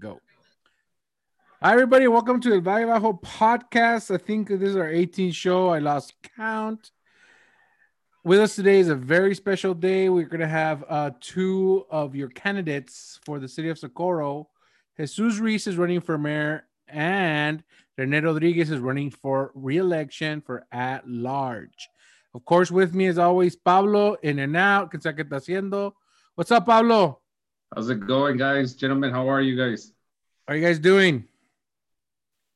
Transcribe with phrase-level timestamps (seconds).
[0.00, 0.18] Go.
[1.60, 2.08] Hi, everybody.
[2.08, 4.10] Welcome to the Valle Bajo podcast.
[4.10, 5.68] I think this is our 18th show.
[5.68, 6.90] I lost count.
[8.24, 10.08] With us today is a very special day.
[10.08, 14.48] We're going to have uh, two of your candidates for the city of Socorro.
[14.96, 17.62] Jesus Ruiz is running for mayor, and
[17.98, 21.90] Rene Rodriguez is running for re-election for at large.
[22.32, 24.90] Of course, with me as always, Pablo in and out.
[24.90, 25.92] ¿Qué está haciendo?
[26.36, 27.19] What's up, Pablo?
[27.74, 28.74] How's it going, guys?
[28.74, 29.92] Gentlemen, how are you guys?
[30.48, 31.22] How are you guys doing?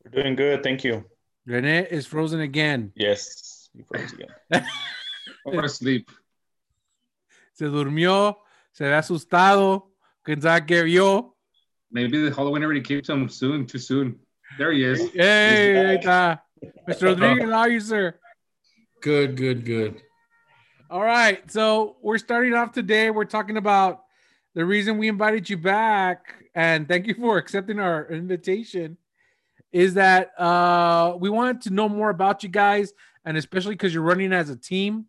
[0.05, 1.05] We're doing good, thank you.
[1.47, 2.91] Rene is frozen again.
[2.97, 4.67] Yes, he froze again.
[5.45, 6.11] or asleep.
[7.53, 8.39] Se durmió,
[8.73, 9.85] se ve asustado,
[10.27, 11.37] pensaba que vio.
[11.93, 14.19] Maybe the Halloween already came to him soon, too soon.
[14.59, 15.13] There he is.
[15.13, 16.01] Hey.
[16.89, 17.03] Mr.
[17.03, 18.19] Rodriguez, how are you, sir?
[19.01, 20.03] Good, good, good.
[20.91, 21.49] All right.
[21.53, 23.11] So we're starting off today.
[23.11, 24.04] We're talking about
[24.55, 28.97] the reason we invited you back, and thank you for accepting our invitation,
[29.73, 32.93] is that uh, we wanted to know more about you guys,
[33.25, 35.07] and especially because you're running as a team.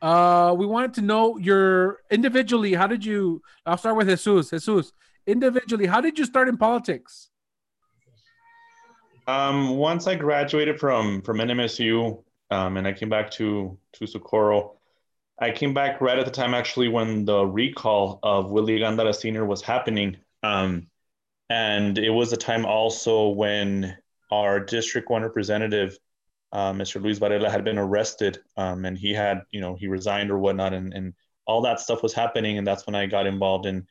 [0.00, 2.74] Uh, we wanted to know your individually.
[2.74, 3.42] How did you?
[3.66, 4.50] I'll start with Jesus.
[4.50, 4.92] Jesus,
[5.26, 7.30] individually, how did you start in politics?
[9.26, 14.73] Um, once I graduated from from NMSU, um, and I came back to to Socorro,
[15.38, 19.44] I came back right at the time actually when the recall of Willie Gandara Sr.
[19.44, 20.16] was happening.
[20.42, 20.88] Um,
[21.50, 23.96] and it was a time also when
[24.30, 25.98] our District 1 representative,
[26.52, 27.02] uh, Mr.
[27.02, 30.72] Luis Varela, had been arrested um, and he had, you know, he resigned or whatnot.
[30.72, 31.14] And, and
[31.46, 32.58] all that stuff was happening.
[32.58, 33.86] And that's when I got involved in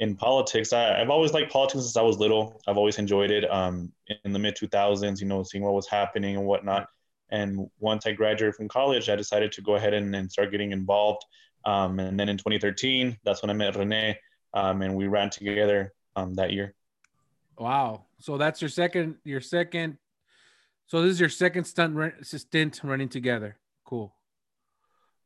[0.00, 0.72] in politics.
[0.72, 2.60] I, have always liked politics since I was little.
[2.66, 3.50] I've always enjoyed it.
[3.50, 3.92] Um,
[4.24, 6.88] in the mid 2000s, you know, seeing what was happening and whatnot.
[7.30, 10.72] And once I graduated from college, I decided to go ahead and, and start getting
[10.72, 11.24] involved.
[11.64, 14.16] Um, and then in 2013, that's when I met Rene,
[14.54, 16.74] um, and we ran together um, that year.
[17.58, 18.04] Wow!
[18.20, 19.98] So that's your second, your second.
[20.86, 23.56] So this is your second stunt stint running together.
[23.84, 24.14] Cool.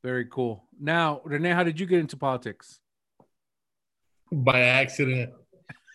[0.02, 0.64] Very cool.
[0.80, 2.80] Now, Rene, how did you get into politics?
[4.32, 5.32] By accident.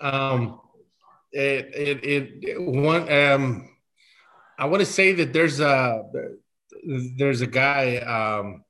[0.01, 0.59] Um,
[1.31, 3.69] it, it, it, one, um,
[4.57, 6.03] I want to say that there's a
[7.17, 8.63] there's a guy, um,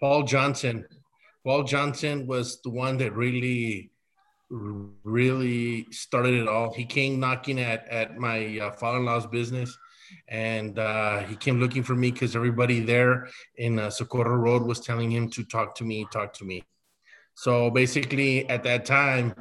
[0.00, 0.84] Paul Johnson.
[1.44, 3.90] Paul Johnson was the one that really,
[4.50, 6.74] really started it all.
[6.74, 9.76] He came knocking at at my uh, father-in-law's business,
[10.28, 14.80] and uh, he came looking for me because everybody there in uh, Socorro Road was
[14.80, 16.62] telling him to talk to me, talk to me.
[17.34, 19.34] So basically, at that time,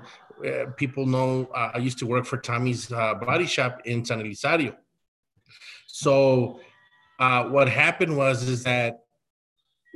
[0.47, 4.21] uh, people know uh, I used to work for Tommy's uh, Body Shop in San
[4.21, 4.75] Elizario
[5.99, 6.61] so
[7.19, 9.01] uh, what happened was is that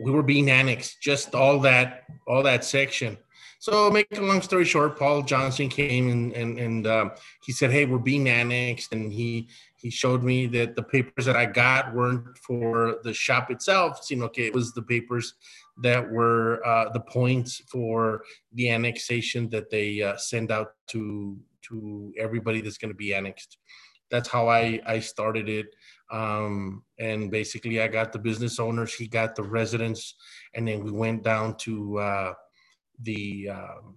[0.03, 3.17] we were being annexed, just all that all that section.
[3.59, 7.11] So make a long story short, Paul Johnson came and and, and um,
[7.45, 9.47] he said, "Hey, we're being annexed," and he
[9.77, 14.05] he showed me that the papers that I got weren't for the shop itself.
[14.09, 15.35] You know, okay, it was the papers
[15.83, 21.37] that were uh, the points for the annexation that they uh, send out to
[21.69, 23.57] to everybody that's going to be annexed.
[24.13, 25.73] That's how I I started it.
[26.11, 30.13] Um, and basically, I got the business owners, he got the residents,
[30.53, 32.33] and then we went down to uh,
[33.01, 33.95] the um,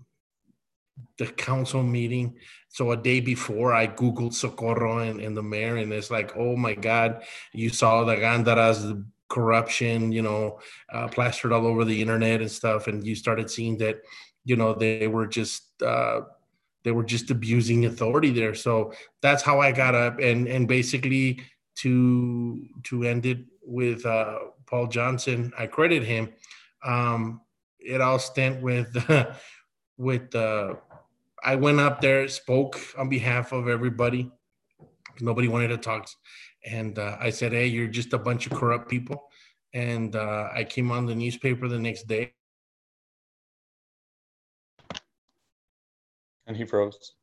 [1.19, 2.38] the council meeting.
[2.71, 6.56] So a day before, I googled Socorro and, and the mayor, and it's like, oh
[6.56, 7.22] my God,
[7.53, 10.59] you saw the gandaras, the corruption, you know,
[10.91, 13.97] uh, plastered all over the internet and stuff, and you started seeing that,
[14.47, 15.82] you know, they were just.
[15.82, 16.21] Uh,
[16.86, 18.54] they were just abusing authority there.
[18.54, 21.41] So that's how I got up and and basically
[21.82, 25.52] to to end it with uh, Paul Johnson.
[25.58, 26.32] I credit him.
[26.84, 27.41] Um,
[27.80, 28.96] it all stent with
[29.98, 30.75] with uh,
[31.42, 34.30] I went up there, spoke on behalf of everybody.
[35.20, 36.08] Nobody wanted to talk,
[36.64, 39.28] and uh, I said, "Hey, you're just a bunch of corrupt people."
[39.75, 42.35] And uh, I came on the newspaper the next day.
[46.46, 47.14] And he froze.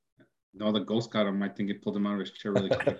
[0.54, 1.42] No, the ghost got him.
[1.42, 3.00] I think it pulled him out of his chair really quick.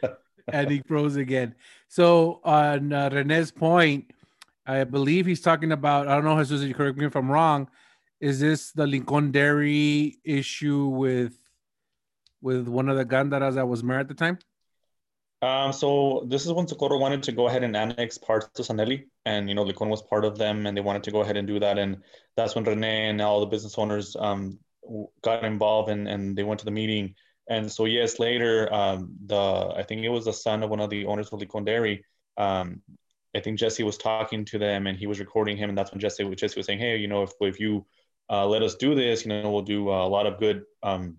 [0.52, 1.56] and he froze again.
[1.88, 4.12] So on uh, Rene's point,
[4.66, 6.08] I believe he's talking about.
[6.08, 7.70] I don't know, Jesus, you correct me if I'm wrong.
[8.20, 11.38] Is this the Licon Dairy issue with
[12.42, 14.40] with one of the gandaras that was mayor at the time?
[15.42, 18.80] Um, so this is when Socorro wanted to go ahead and annex parts to San
[18.80, 21.36] Eli, and you know Licon was part of them, and they wanted to go ahead
[21.36, 22.02] and do that, and
[22.38, 24.58] that's when Rene and all the business owners um,
[25.22, 27.16] got involved, and and they went to the meeting
[27.48, 30.90] and so years later, um, the I think it was the son of one of
[30.90, 32.04] the owners of Licon Dairy.
[32.38, 32.82] Um,
[33.36, 36.00] I think Jesse was talking to them, and he was recording him, and that's when
[36.00, 37.86] Jesse, Jesse was saying, "Hey, you know, if if you
[38.30, 41.18] uh, let us do this, you know, we'll do a lot of good, um,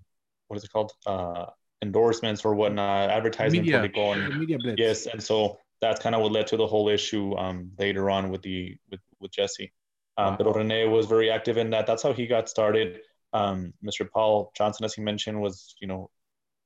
[0.49, 0.93] what is it called?
[1.06, 1.46] Uh,
[1.82, 4.38] endorsements or whatnot, advertising Media, for Licon.
[4.38, 4.81] media blitz.
[4.81, 8.31] Yes, and so that's kind of what led to the whole issue um, later on
[8.31, 9.72] with the with, with Jesse.
[10.17, 11.87] Um, But Rene was very active in that.
[11.87, 13.00] That's how he got started.
[13.34, 14.08] Um, Mr.
[14.10, 16.10] Paul Johnson, as he mentioned, was you know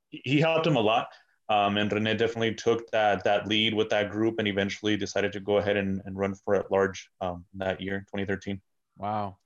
[0.09, 1.07] he- he helped him a lot.
[1.49, 5.39] Um, and Rene definitely took that that lead with that group and eventually decided to
[5.39, 8.61] go ahead and, and run for at large um, that year, 2013.
[8.97, 9.37] Wow.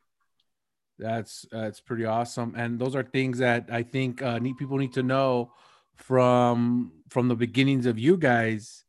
[1.00, 2.54] That's that's pretty awesome.
[2.58, 5.54] And those are things that I think uh need people need to know
[5.96, 8.84] from from the beginnings of you guys.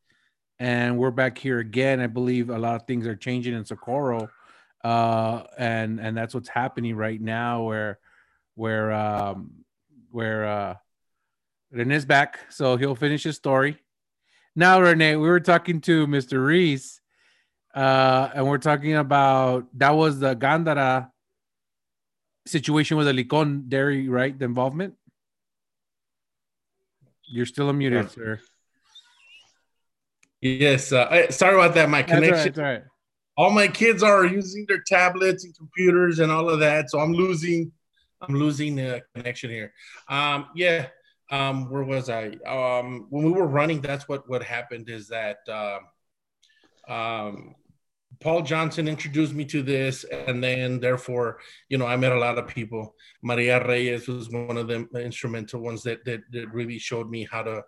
[0.58, 2.00] And we're back here again.
[2.00, 4.28] I believe a lot of things are changing in Socorro.
[4.82, 7.98] Uh and and that's what's happening right now where
[8.54, 9.50] where um
[10.10, 10.74] where uh
[11.72, 13.78] Rene's back, so he'll finish his story.
[14.54, 16.34] Now, Rene, we were talking to Mr.
[16.38, 17.00] Ruiz,
[17.74, 21.10] uh, and we're talking about that was the Gandara
[22.46, 24.38] situation with the Licon dairy, right?
[24.38, 24.94] The involvement.
[27.26, 28.08] You're still unmuted, Yeah.
[28.08, 28.40] sir.
[30.40, 30.92] Yes.
[30.92, 31.88] Uh, I- sorry about that.
[31.88, 32.52] My That's all right, connection.
[32.52, 32.82] that's all right.
[33.36, 37.12] all my kids are using their tablets and computers and all of that so i'm
[37.12, 37.72] losing
[38.28, 39.72] i'm losing the connection here.
[40.08, 40.88] Um yeah
[41.30, 42.26] um where was i?
[42.46, 47.54] Um when we were running that's what what happened is that um um
[48.20, 51.38] paul johnson introduced me to this and then therefore
[51.68, 52.94] you know i met a lot of people.
[53.22, 57.42] Maria reyes was one of the instrumental ones that that, that really showed me how
[57.42, 57.62] to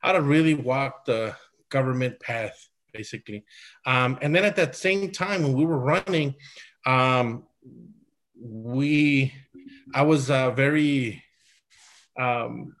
[0.00, 1.34] how to really walk the
[1.70, 3.44] government path basically.
[3.84, 6.34] Um, and then at that same time when we were running,
[6.86, 7.44] um,
[8.40, 9.34] we,
[9.94, 11.22] I was uh, very,
[12.18, 12.74] um,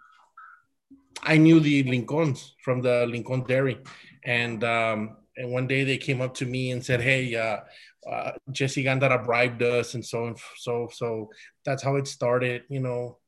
[1.22, 3.78] I knew the Licons from the Licon Dairy,
[4.24, 7.60] and um, and one day they came up to me and said, "Hey, uh,
[8.08, 11.30] uh, Jesse Gandara bribed us," and so and so so
[11.64, 12.62] that's how it started.
[12.68, 13.18] You know,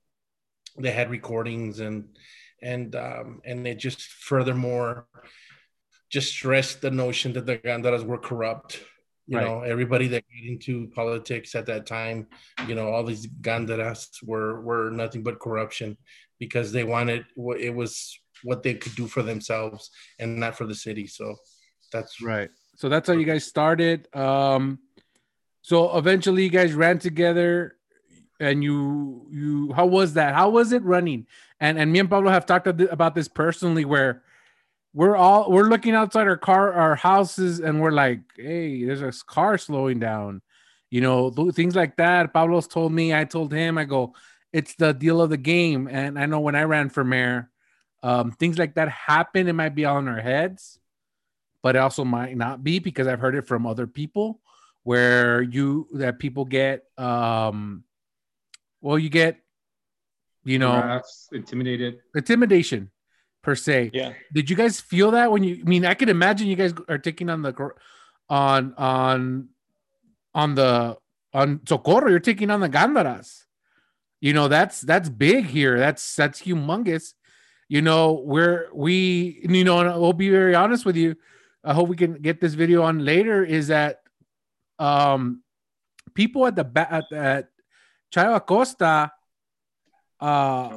[0.78, 2.16] they had recordings and
[2.62, 5.06] and um, and it just furthermore
[6.10, 8.80] just stressed the notion that the Gandaras were corrupt.
[9.28, 9.44] You Right.
[9.44, 12.26] know, everybody that got into politics at that time,
[12.66, 15.98] you know, all these Gandaras were were nothing but corruption
[16.38, 20.64] because they wanted what it was what they could do for themselves and not for
[20.64, 21.06] the city.
[21.06, 21.36] So
[21.92, 22.50] that's Right.
[22.76, 24.08] So that's how you guys started.
[24.16, 24.78] Um,
[25.60, 27.76] so eventually you guys ran together
[28.40, 30.34] and you you how was that?
[30.34, 31.26] How was it running?
[31.60, 34.22] And and me and Pablo have talked about this personally where
[34.94, 39.12] we're all we're looking outside our car our houses and we're like, hey, there's a
[39.26, 40.42] car slowing down.
[40.90, 42.32] You know, things like that.
[42.32, 44.14] Pablo's told me, I told him, I go,
[44.52, 45.86] it's the deal of the game.
[45.86, 47.50] And I know when I ran for mayor,
[48.02, 49.48] um, things like that happen.
[49.48, 50.78] It might be all in our heads
[51.62, 54.40] but it also might not be because I've heard it from other people
[54.84, 57.84] where you that people get um
[58.80, 59.38] well you get
[60.44, 61.98] you know Harassed, intimidated.
[62.14, 62.90] intimidation
[63.48, 63.90] per se.
[63.94, 64.12] Yeah.
[64.30, 66.98] Did you guys feel that when you I mean I could imagine you guys are
[66.98, 67.56] taking on the
[68.28, 69.48] on on
[70.34, 70.98] on the
[71.32, 73.46] on Socorro you're taking on the Gandaras.
[74.20, 75.78] You know that's that's big here.
[75.78, 77.14] That's that's humongous.
[77.70, 81.16] You know, we're we you know and we'll be very honest with you.
[81.64, 84.02] I hope we can get this video on later is that
[84.78, 85.42] um
[86.12, 87.48] people at the back at, at
[88.12, 89.10] Chayo Acosta
[90.20, 90.76] uh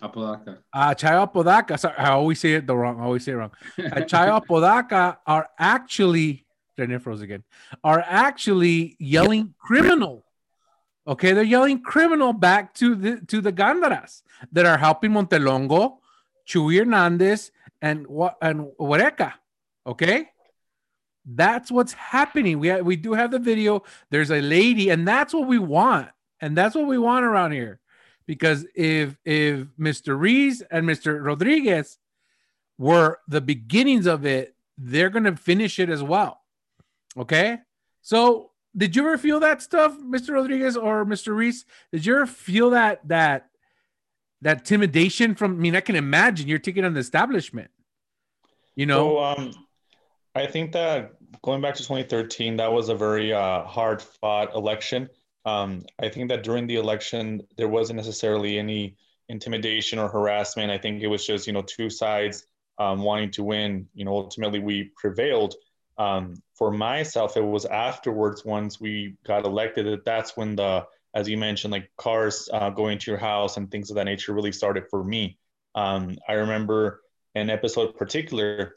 [0.00, 0.58] Apodaca.
[0.72, 1.78] uh, Chayo Apodaca.
[1.78, 3.00] Sorry, I always say it the wrong.
[3.00, 3.52] I always say it wrong.
[3.78, 6.46] Uh, Chayo Apodaca are actually
[6.78, 7.42] Rene froze again.
[7.82, 10.24] Are actually yelling criminal.
[11.08, 14.22] Okay, they're yelling criminal back to the to the Gandaras
[14.52, 15.98] that are helping Montelongo,
[16.46, 19.32] Chuy Hernandez, and what and Huereca.
[19.86, 20.28] Okay,
[21.24, 22.58] that's what's happening.
[22.58, 23.84] We ha- we do have the video.
[24.10, 26.08] There's a lady, and that's what we want,
[26.40, 27.80] and that's what we want around here
[28.26, 30.18] because if if Mr.
[30.18, 31.24] Ruiz and Mr.
[31.24, 31.98] Rodriguez
[32.78, 36.40] were the beginnings of it, they're gonna finish it as well.
[37.16, 37.58] Okay,
[38.02, 40.34] so did you ever feel that stuff, Mr.
[40.34, 41.28] Rodriguez or Mr.
[41.28, 41.64] Ruiz?
[41.92, 43.48] Did you ever feel that that
[44.42, 45.52] that intimidation from?
[45.52, 47.70] I mean, I can imagine you're taking on the establishment.
[48.74, 49.52] You know, So um,
[50.34, 55.08] I think that going back to 2013, that was a very uh, hard fought election.
[55.46, 58.96] Um, I think that during the election, there wasn't necessarily any
[59.28, 60.70] intimidation or harassment.
[60.70, 62.46] I think it was just, you know, two sides
[62.78, 63.88] um, wanting to win.
[63.94, 65.54] You know, ultimately we prevailed.
[65.98, 70.84] Um, for myself, it was afterwards, once we got elected, that that's when the,
[71.14, 74.34] as you mentioned, like cars uh, going to your house and things of that nature
[74.34, 75.38] really started for me.
[75.74, 77.00] Um, I remember
[77.34, 78.76] an episode particular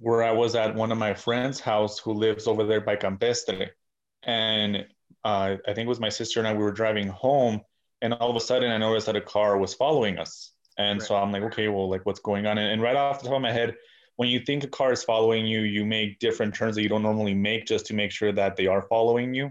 [0.00, 3.76] where I was at one of my friend's house who lives over there by Campestre.
[4.22, 4.86] And
[5.24, 7.60] uh, I think it was my sister and I, we were driving home
[8.02, 10.52] and all of a sudden I noticed that a car was following us.
[10.78, 11.08] And right.
[11.08, 12.58] so I'm like, okay, well, like what's going on?
[12.58, 13.74] And, and right off the top of my head,
[14.16, 17.02] when you think a car is following you, you make different turns that you don't
[17.02, 19.50] normally make just to make sure that they are following you.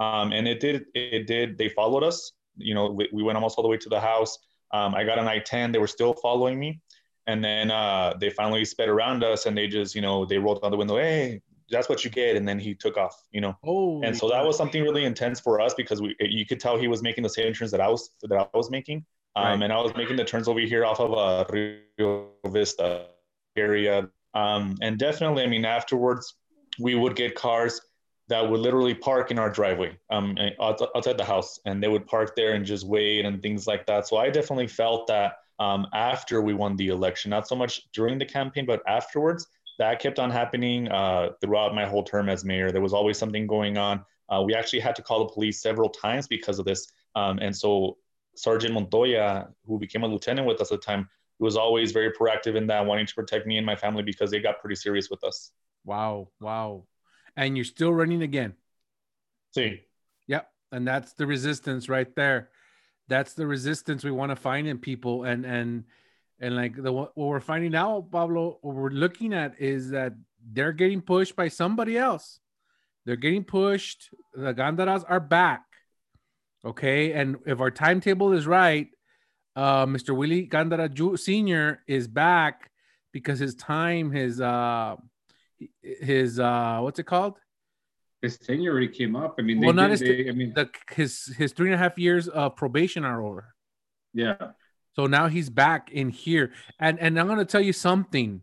[0.00, 2.32] Um, and it did, it did, they followed us.
[2.56, 4.38] You know, we, we went almost all the way to the house.
[4.72, 6.80] Um, I got an I-10, they were still following me.
[7.26, 10.62] And then uh, they finally sped around us and they just, you know, they rolled
[10.62, 12.36] down the window, hey, that's what you get.
[12.36, 13.56] And then he took off, you know.
[13.64, 16.78] Oh, and so that was something really intense for us because we, you could tell
[16.78, 19.04] he was making the same turns that I was, that I was making.
[19.34, 19.62] Um, right.
[19.62, 23.06] And I was making the turns over here off of uh, Rio Vista
[23.56, 24.08] area.
[24.34, 26.34] Um, and definitely, I mean, afterwards,
[26.78, 27.80] we would get cars
[28.28, 32.34] that would literally park in our driveway um, outside the house, and they would park
[32.34, 34.06] there and just wait and things like that.
[34.06, 38.18] So I definitely felt that um, after we won the election, not so much during
[38.18, 39.46] the campaign, but afterwards,
[39.78, 42.70] that kept on happening uh, throughout my whole term as mayor.
[42.70, 44.04] There was always something going on.
[44.28, 46.86] Uh, we actually had to call the police several times because of this.
[47.14, 47.98] Um, and so
[48.34, 52.56] Sergeant Montoya, who became a lieutenant with us at the time, was always very proactive
[52.56, 55.22] in that, wanting to protect me and my family because they got pretty serious with
[55.22, 55.52] us.
[55.84, 56.84] Wow, wow.
[57.36, 58.54] And you're still running again.
[59.54, 59.82] See.
[60.26, 60.50] Yep.
[60.72, 62.48] And that's the resistance right there.
[63.08, 65.24] That's the resistance we want to find in people.
[65.24, 65.84] And and
[66.40, 70.14] and like the what we're finding out, Pablo, what we're looking at is that
[70.52, 72.40] they're getting pushed by somebody else.
[73.04, 74.10] They're getting pushed.
[74.34, 75.64] The Gandaras are back.
[76.64, 77.12] Okay.
[77.12, 78.88] And if our timetable is right,
[79.54, 80.14] uh, Mr.
[80.14, 81.82] Willie Gandara Sr.
[81.86, 82.70] is back
[83.12, 84.96] because his time, his uh,
[85.82, 87.38] his uh, what's it called?
[88.20, 89.36] His tenure already came up.
[89.38, 91.78] I mean, well, not did, his, they, I mean, the, his his three and a
[91.78, 93.54] half years of probation are over.
[94.12, 94.52] Yeah.
[94.96, 98.42] So now he's back in here, and and I'm gonna tell you something.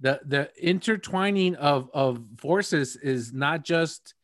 [0.00, 4.14] The the intertwining of of forces is not just.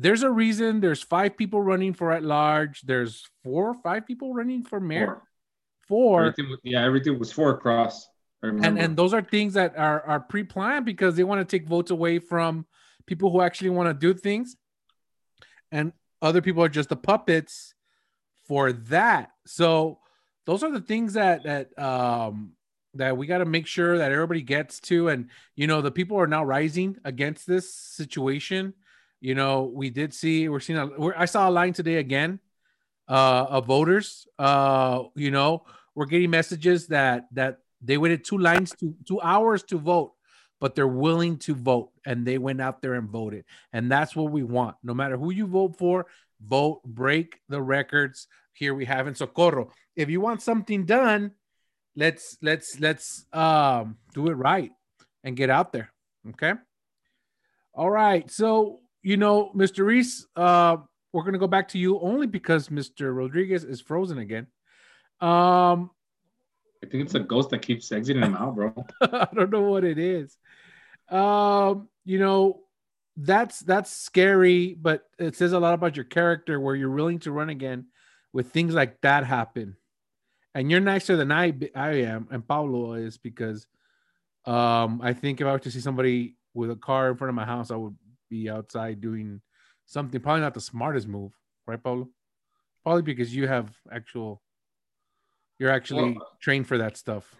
[0.00, 0.80] There's a reason.
[0.80, 2.82] There's five people running for at large.
[2.82, 5.06] There's four or five people running for mayor.
[5.06, 5.22] Four
[5.88, 6.26] four.
[6.26, 8.06] Everything, yeah, everything was four across.
[8.42, 11.90] And and those are things that are are pre-planned because they want to take votes
[11.90, 12.66] away from
[13.06, 14.56] people who actually want to do things,
[15.72, 17.74] and other people are just the puppets
[18.46, 19.30] for that.
[19.44, 19.98] So
[20.48, 22.52] those are the things that that um
[22.94, 25.08] that we got to make sure that everybody gets to.
[25.08, 28.72] And you know the people are now rising against this situation.
[29.20, 32.38] You know we did see we're seeing a we're, i saw a line today again
[33.08, 35.64] uh of voters uh you know
[35.96, 40.12] we're getting messages that that they waited two lines to two hours to vote
[40.60, 41.90] but they're willing to vote.
[42.04, 43.44] And they went out there and voted.
[43.72, 44.76] And that's what we want.
[44.82, 46.06] No matter who you vote for
[46.40, 48.28] vote break the records
[48.58, 51.32] here we have in socorro if you want something done
[51.96, 54.72] let's let's let's um do it right
[55.24, 55.92] and get out there
[56.30, 56.52] okay
[57.74, 60.76] all right so you know mr ruiz uh
[61.12, 64.46] we're gonna go back to you only because mr rodriguez is frozen again
[65.20, 65.90] um,
[66.82, 68.72] I think it's a ghost that keeps exiting him out, bro.
[69.00, 70.36] I don't know what it is.
[71.08, 72.60] Um, you know,
[73.16, 77.32] that's that's scary, but it says a lot about your character where you're willing to
[77.32, 77.86] run again
[78.32, 79.76] with things like that happen.
[80.54, 83.66] And you're nicer than I I am, and Paulo is because
[84.44, 87.34] um I think if I were to see somebody with a car in front of
[87.34, 87.96] my house, I would
[88.28, 89.40] be outside doing
[89.86, 90.20] something.
[90.20, 91.32] Probably not the smartest move,
[91.66, 92.08] right, Paulo?
[92.82, 94.42] Probably because you have actual
[95.58, 97.34] you're actually well, trained for that stuff.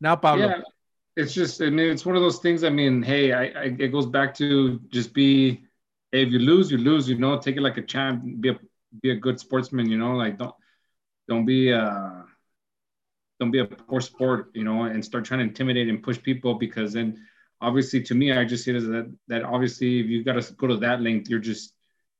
[0.00, 0.48] Now, Pablo.
[0.48, 0.60] Yeah,
[1.16, 2.64] it's just, I mean, it's one of those things.
[2.64, 5.64] I mean, hey, I, I it goes back to just be,
[6.10, 7.08] hey, if you lose, you lose.
[7.08, 8.24] You know, take it like a champ.
[8.40, 8.58] Be a
[9.02, 9.88] be a good sportsman.
[9.88, 10.54] You know, like don't
[11.28, 12.22] don't be uh
[13.40, 14.50] don't be a poor sport.
[14.54, 17.26] You know, and start trying to intimidate and push people because then
[17.60, 20.52] obviously to me i just see it as that that obviously if you've got to
[20.54, 21.72] go to that length you're just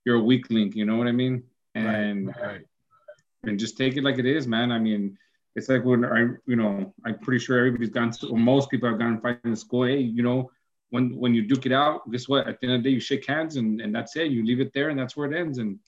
[0.04, 1.42] you're a weak link you know what i mean
[1.74, 2.60] and right, right
[3.48, 4.72] and just take it like it is, man.
[4.72, 5.16] I mean,
[5.54, 8.88] it's like when I, you know, I'm pretty sure everybody's gone to, or most people
[8.88, 9.84] have gone fighting in school.
[9.84, 10.50] Hey, you know,
[10.90, 12.48] when when you duke it out, guess what?
[12.48, 14.30] At the end of the day, you shake hands and, and that's it.
[14.30, 15.58] You leave it there and that's where it ends.
[15.58, 15.78] And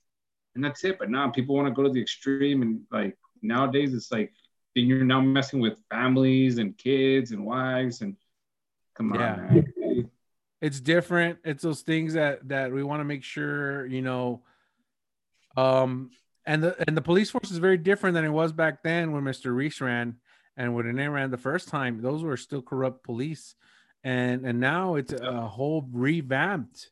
[0.57, 0.99] and that's it.
[0.99, 4.33] But now people want to go to the extreme and like nowadays it's like
[4.75, 8.17] then you're now messing with families and kids and wives and
[8.97, 9.37] come on, yeah.
[9.37, 10.11] man.
[10.61, 11.39] It's different.
[11.45, 14.43] It's those things that that we want to make sure, you know,
[15.57, 16.11] um
[16.47, 19.23] and the and the police force is very different than it was back then when
[19.23, 19.47] Mr.
[19.47, 20.17] Ruiz ran
[20.57, 22.01] and when Rene ran the first time.
[22.01, 23.55] Those were still corrupt police,
[24.05, 26.91] and and now it's a whole revamped.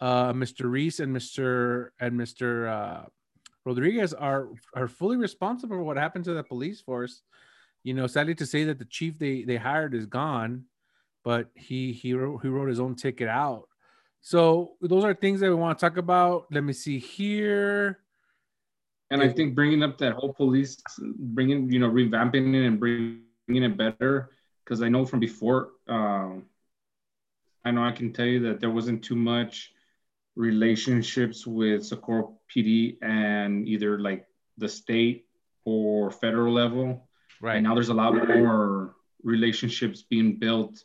[0.00, 0.64] Uh, Mr.
[0.64, 1.90] Ruiz and Mr.
[2.00, 2.68] and Mr.
[2.68, 3.06] Uh,
[3.64, 7.22] Rodriguez are are fully responsible for what happened to the police force.
[7.82, 10.64] You know, sadly to say that the chief they they hired is gone,
[11.22, 13.68] but he he wrote, he wrote his own ticket out.
[14.20, 16.46] So those are things that we want to talk about.
[16.50, 18.00] Let me see here.
[19.10, 23.22] And I think bringing up that whole police, bringing you know revamping it and bringing
[23.48, 24.30] it better,
[24.64, 26.44] because I know from before, um,
[27.64, 29.73] I know I can tell you that there wasn't too much
[30.36, 34.26] relationships with Socorro PD and either like
[34.58, 35.26] the state
[35.64, 37.08] or federal level.
[37.40, 37.56] Right.
[37.56, 40.84] And now there's a lot more relationships being built.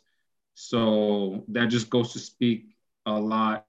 [0.54, 2.76] So that just goes to speak
[3.06, 3.66] a lot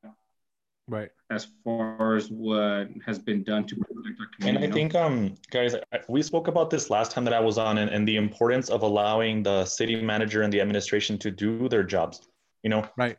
[0.88, 4.66] right as far as what has been done to protect our community.
[4.66, 5.76] And I think, um, guys,
[6.10, 8.84] we spoke about this last time that I was on, and, and the importance of
[8.84, 12.28] allowing the city manager and the administration to do their jobs.
[12.64, 13.18] You know, right.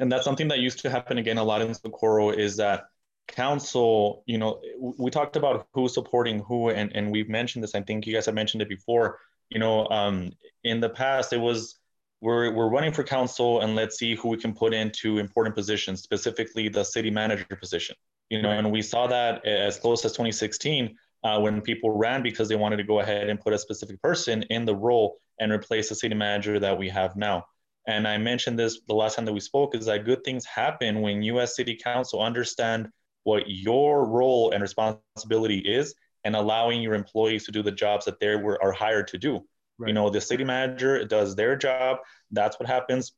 [0.00, 2.84] And that's something that used to happen again a lot in Socorro is that
[3.28, 7.74] council, you know, we talked about who's supporting who, and and we've mentioned this.
[7.74, 9.18] I think you guys have mentioned it before.
[9.50, 10.32] You know, um,
[10.64, 11.78] in the past, it was
[12.22, 16.02] we're, we're running for council and let's see who we can put into important positions,
[16.02, 17.96] specifically the city manager position.
[18.30, 22.48] You know, and we saw that as close as 2016 uh, when people ran because
[22.48, 25.88] they wanted to go ahead and put a specific person in the role and replace
[25.88, 27.44] the city manager that we have now.
[27.86, 31.00] And I mentioned this the last time that we spoke is that good things happen
[31.00, 32.88] when you as city council understand
[33.24, 38.20] what your role and responsibility is and allowing your employees to do the jobs that
[38.20, 39.40] they were are hired to do.
[39.78, 39.88] Right.
[39.88, 41.98] You know, the city manager does their job.
[42.30, 43.12] That's what happens.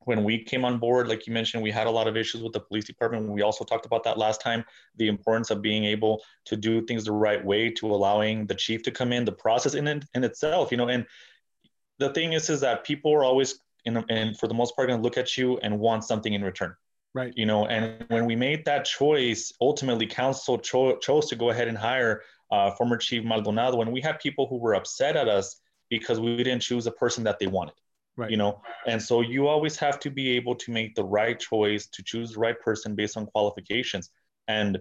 [0.00, 2.52] When we came on board, like you mentioned, we had a lot of issues with
[2.52, 3.26] the police department.
[3.28, 4.64] We also talked about that last time
[4.96, 8.82] the importance of being able to do things the right way, to allowing the chief
[8.82, 10.88] to come in, the process in, in itself, you know.
[10.88, 11.06] And
[11.98, 14.98] the thing is, is that people are always, in, and for the most part, going
[14.98, 16.74] to look at you and want something in return.
[17.14, 17.32] Right.
[17.36, 21.68] You know, and when we made that choice, ultimately, council cho- chose to go ahead
[21.68, 23.80] and hire uh, former Chief Maldonado.
[23.82, 25.60] And we had people who were upset at us
[25.90, 27.74] because we didn't choose a person that they wanted.
[28.16, 28.30] Right.
[28.30, 31.86] You know, and so you always have to be able to make the right choice
[31.88, 34.10] to choose the right person based on qualifications.
[34.46, 34.78] And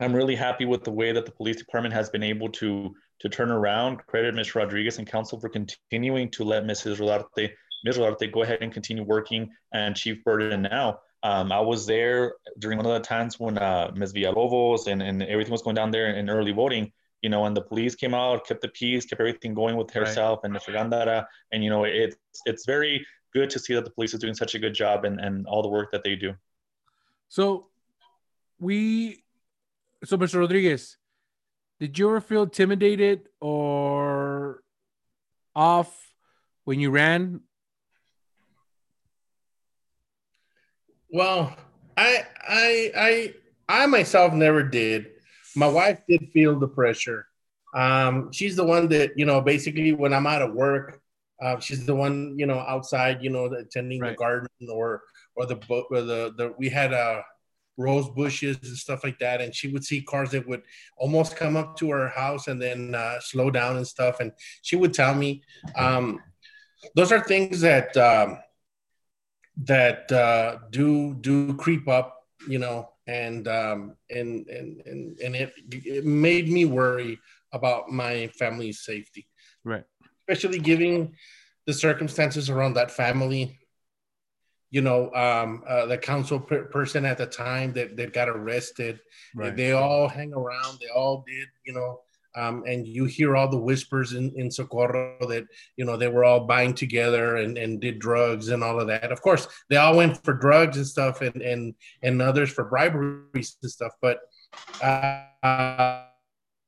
[0.00, 3.28] I'm really happy with the way that the police department has been able to to
[3.28, 3.98] turn around.
[4.06, 4.56] Credit Ms.
[4.56, 6.96] Rodriguez and council for continuing to let Mrs.
[6.96, 7.52] Rodarte,
[7.84, 7.98] Ms.
[7.98, 11.00] Rodarte go ahead and continue working and Chief Burden now.
[11.22, 14.12] Um, I was there during one of the times when uh, Ms.
[14.12, 16.92] Villalobos and, and everything was going down there in early voting
[17.24, 20.40] you know, and the police came out, kept the peace, kept everything going with herself
[20.42, 20.52] right.
[20.52, 20.74] and Mr.
[20.74, 21.24] Gandara.
[21.52, 24.54] And, you know, it's, it's very good to see that the police is doing such
[24.54, 26.34] a good job and, and all the work that they do.
[27.30, 27.68] So
[28.60, 29.24] we,
[30.04, 30.40] so Mr.
[30.40, 30.98] Rodriguez,
[31.80, 34.62] did you ever feel intimidated or
[35.56, 35.96] off
[36.64, 37.40] when you ran?
[41.10, 41.56] Well,
[41.96, 43.34] I, I, I,
[43.68, 45.06] I myself never did
[45.54, 47.26] my wife did feel the pressure.
[47.74, 51.00] Um, she's the one that you know basically when I'm out of work,
[51.42, 54.10] uh, she's the one you know outside you know attending right.
[54.10, 55.02] the garden or
[55.36, 55.56] or the
[55.90, 57.22] or the the we had uh
[57.76, 60.62] rose bushes and stuff like that and she would see cars that would
[60.96, 64.30] almost come up to her house and then uh, slow down and stuff and
[64.62, 65.42] she would tell me
[65.74, 66.20] um,
[66.94, 68.38] those are things that um,
[69.56, 75.52] that uh, do do creep up you know and um, and and and, and it,
[75.70, 77.18] it made me worry
[77.52, 79.26] about my family's safety.
[79.62, 79.84] Right.
[80.28, 81.12] Especially given
[81.66, 83.58] the circumstances around that family.
[84.70, 88.98] You know, um, uh, the council per- person at the time that, that got arrested,
[89.32, 89.54] right.
[89.54, 90.80] they all hang around.
[90.80, 92.00] They all did, you know,
[92.36, 95.44] um, and you hear all the whispers in, in Socorro that
[95.76, 99.12] you know they were all buying together and, and did drugs and all of that.
[99.12, 103.22] Of course, they all went for drugs and stuff, and and and others for bribery
[103.34, 103.92] and stuff.
[104.02, 104.20] But
[104.82, 106.02] uh,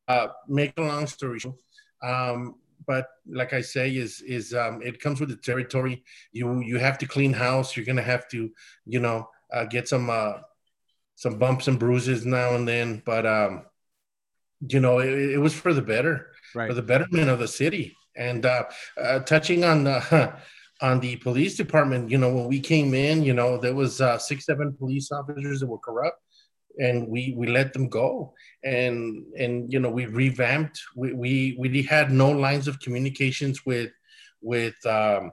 [0.08, 1.56] uh, make a long story short,
[2.02, 6.04] um, but like I say, is is um, it comes with the territory.
[6.32, 7.76] You you have to clean house.
[7.76, 8.50] You're gonna have to,
[8.84, 10.34] you know, uh, get some uh,
[11.16, 13.02] some bumps and bruises now and then.
[13.04, 13.64] But um,
[14.60, 16.68] you know, it, it was for the better, right.
[16.68, 17.96] for the betterment of the city.
[18.16, 18.64] And uh,
[19.00, 20.34] uh, touching on the
[20.80, 24.18] on the police department, you know, when we came in, you know, there was uh,
[24.18, 26.20] six, seven police officers that were corrupt,
[26.78, 28.34] and we we let them go.
[28.64, 30.80] And and you know, we revamped.
[30.94, 33.90] We we we had no lines of communications with
[34.40, 35.32] with um,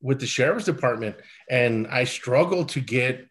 [0.00, 1.16] with the sheriff's department,
[1.48, 3.28] and I struggled to get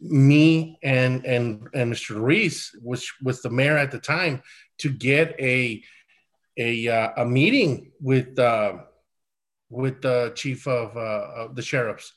[0.00, 2.16] me and and and Mr.
[2.16, 4.42] Ruiz, which was the mayor at the time,
[4.78, 5.82] to get a
[6.58, 8.78] a uh, a meeting with uh,
[9.68, 12.14] with the chief of, uh, of the sheriffs,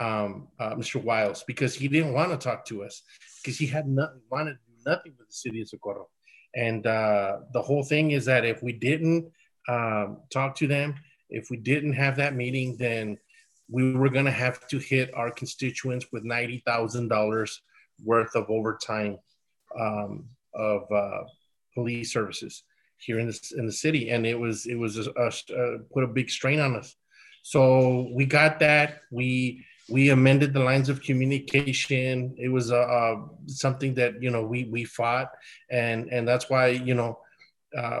[0.00, 1.02] um, uh, Mr.
[1.02, 3.02] Wiles, because he didn't want to talk to us
[3.42, 6.08] because he had nothing wanted nothing with the city of Socorro,
[6.54, 9.30] and uh, the whole thing is that if we didn't
[9.68, 10.94] um, talk to them,
[11.28, 13.18] if we didn't have that meeting, then
[13.68, 17.58] we were going to have to hit our constituents with $90,000
[18.04, 19.18] worth of overtime
[19.78, 21.24] um, of, uh,
[21.74, 22.64] police services
[22.98, 26.02] here in the in the city, and it was it was a, a, a, put
[26.02, 26.96] a big strain on us.
[27.42, 29.02] So we got that.
[29.12, 32.34] We we amended the lines of communication.
[32.38, 35.30] It was a, a something that you know we we fought,
[35.70, 37.18] and and that's why you know
[37.76, 38.00] uh,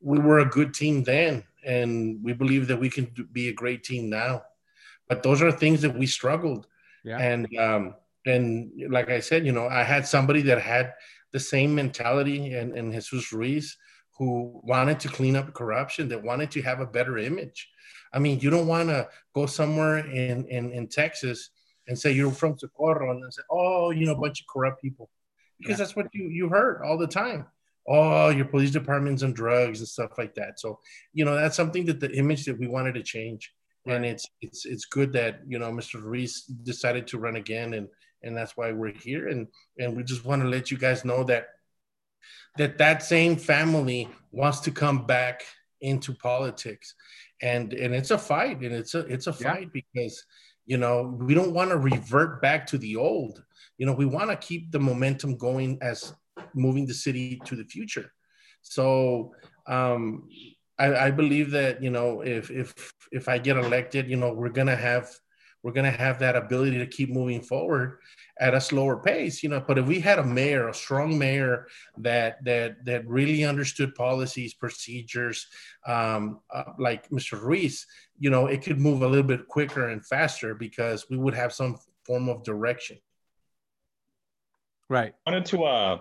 [0.00, 3.84] we were a good team then, and we believe that we can be a great
[3.84, 4.42] team now.
[5.08, 6.66] But those are things that we struggled,
[7.04, 7.18] yeah.
[7.18, 7.94] and um,
[8.26, 10.94] and like I said, you know, I had somebody that had
[11.32, 13.76] the same mentality, and and Jesus Ruiz,
[14.18, 17.68] who wanted to clean up corruption, that wanted to have a better image
[18.12, 21.50] I mean, you don't want to go somewhere in, in, in Texas
[21.86, 24.82] and say you're from Socorro and then say, oh, you know, a bunch of corrupt
[24.82, 25.10] people.
[25.58, 25.76] Because yeah.
[25.76, 27.46] that's what you, you heard all the time.
[27.86, 30.60] Oh, your police department's on drugs and stuff like that.
[30.60, 30.78] So,
[31.12, 33.52] you know, that's something that the image that we wanted to change.
[33.86, 33.96] Right.
[33.96, 36.02] And it's it's it's good that, you know, Mr.
[36.02, 37.88] Ruiz decided to run again and
[38.22, 39.28] and that's why we're here.
[39.28, 39.46] And
[39.78, 41.48] and we just want to let you guys know that
[42.56, 45.44] that that same family wants to come back
[45.80, 46.94] into politics
[47.40, 49.80] and and it's a fight and it's a it's a fight yeah.
[49.80, 50.24] because
[50.66, 53.42] you know we don't want to revert back to the old
[53.78, 56.12] you know we want to keep the momentum going as
[56.54, 58.12] moving the city to the future
[58.62, 59.32] so
[59.68, 60.28] um
[60.78, 64.48] I, I believe that you know if if if i get elected you know we're
[64.50, 65.10] gonna have
[65.62, 67.98] we're going to have that ability to keep moving forward
[68.40, 69.62] at a slower pace you know.
[69.66, 71.66] But if we had a mayor a strong mayor
[71.98, 75.46] that that that really understood policies procedures
[75.86, 77.86] um, uh, like mr ruiz
[78.18, 81.52] you know it could move a little bit quicker and faster because we would have
[81.52, 82.98] some form of direction.
[84.88, 85.14] Right.
[85.26, 85.98] I wanted to uh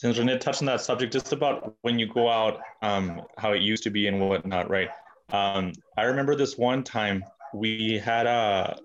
[0.00, 3.60] since Rene touched on that subject, just about when you go out, um, how it
[3.60, 4.88] used to be and whatnot, right?
[5.30, 8.78] Um, I remember this one time we had a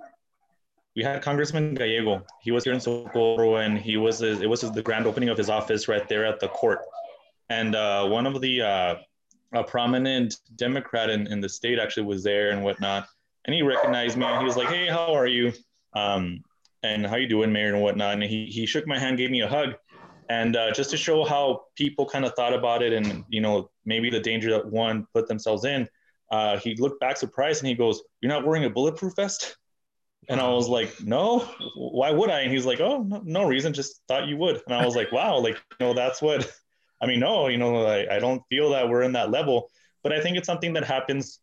[0.94, 2.26] we had Congressman Gallego.
[2.42, 5.50] He was here in Socorro, and he was it was the grand opening of his
[5.50, 6.80] office right there at the court.
[7.50, 8.96] And uh, one of the uh,
[9.54, 13.08] a prominent Democrat in, in the state actually was there and whatnot.
[13.46, 15.54] And he recognized me, and he was like, "Hey, how are you?
[15.94, 16.42] Um,
[16.84, 19.40] and how you doing, Mayor, and whatnot?" And he he shook my hand, gave me
[19.40, 19.76] a hug,
[20.30, 23.70] and uh, just to show how people kind of thought about it, and you know
[23.86, 25.88] maybe the danger that one put themselves in.
[26.32, 29.58] Uh, he looked back surprised and he goes, "You're not wearing a bulletproof vest?"
[30.28, 31.40] And I was like, no,
[31.76, 32.42] why would I?
[32.42, 34.62] And he's like, oh, no, no, reason, just thought you would.
[34.66, 36.50] And I was like, wow, like, you know, that's what,
[37.02, 39.70] I mean, no, you know, I, I don't feel that we're in that level.
[40.04, 41.40] But I think it's something that happens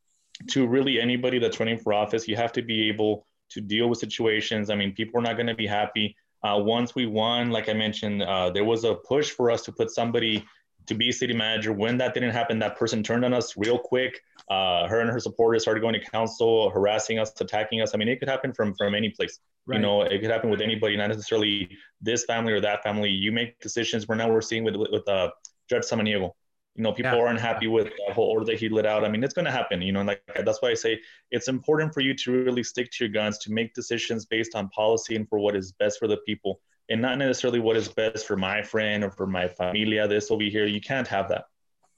[0.51, 2.27] to really anybody that's running for office.
[2.27, 4.71] You have to be able to deal with situations.
[4.71, 6.17] I mean, people are not going to be happy.
[6.45, 9.73] Uh, once we won, like I mentioned, uh, there was a push for us to
[9.73, 10.45] put somebody
[10.87, 11.73] to be city manager.
[11.73, 14.21] When that didn't happen, that person turned on us real quick.
[14.51, 17.95] Uh, her and her supporters started going to council, harassing us, attacking us.
[17.95, 19.39] I mean, it could happen from from any place.
[19.67, 19.77] Right.
[19.77, 23.11] You know, it could happen with anybody, not necessarily this family or that family.
[23.11, 24.09] You make decisions.
[24.09, 25.31] We're now we're seeing with with uh,
[25.71, 26.33] Judge Samaniego.
[26.75, 27.19] You know, people yeah.
[27.19, 29.05] are unhappy with the whole order that he let out.
[29.05, 29.83] I mean, it's going to happen.
[29.83, 33.05] You know, like that's why I say it's important for you to really stick to
[33.05, 36.17] your guns, to make decisions based on policy and for what is best for the
[36.19, 40.09] people and not necessarily what is best for my friend or for my familia.
[40.09, 40.67] This will be here.
[40.67, 41.45] You can't have that.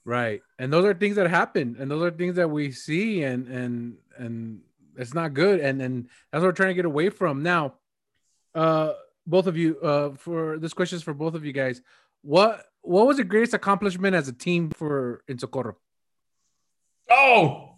[0.05, 0.43] Right.
[0.59, 1.77] And those are things that happen.
[1.79, 4.61] And those are things that we see and and and
[4.97, 5.61] it's not good.
[5.61, 7.43] And and that's what we're trying to get away from.
[7.43, 7.75] Now,
[8.55, 8.93] uh
[9.27, 11.81] both of you, uh for this question is for both of you guys.
[12.23, 15.77] What what was the greatest accomplishment as a team for in Socorro?
[17.11, 17.77] Oh,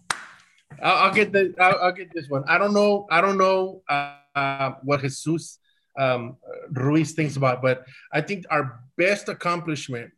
[0.81, 2.43] I'll, get the I'll, I'll, get this one.
[2.47, 3.07] I don't know.
[3.09, 5.59] I don't know uh, uh, what Jesus
[5.97, 6.37] um,
[6.71, 7.61] Ruiz thinks about.
[7.61, 10.11] But I think our best accomplishment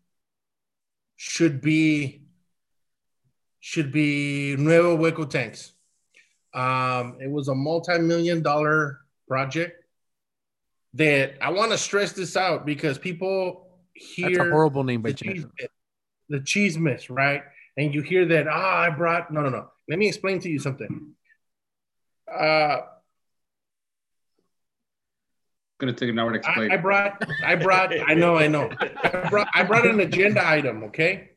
[1.15, 2.23] should be
[3.61, 5.73] should be Nuevo Hueco tanks.
[6.53, 9.83] Um, it was a multi-million dollar project
[10.95, 13.68] that I want to stress this out because people
[13.99, 15.45] hear That's a horrible name by the cheese,
[16.29, 17.43] the cheese mess, right?
[17.77, 19.69] And you hear that, ah, I brought no no no.
[19.87, 21.13] Let me explain to you something.
[22.31, 22.77] Uh
[25.79, 26.71] gonna take an hour to explain.
[26.71, 28.69] I, I brought, I brought, I know, I know.
[28.79, 31.31] I brought, I brought an agenda item, okay?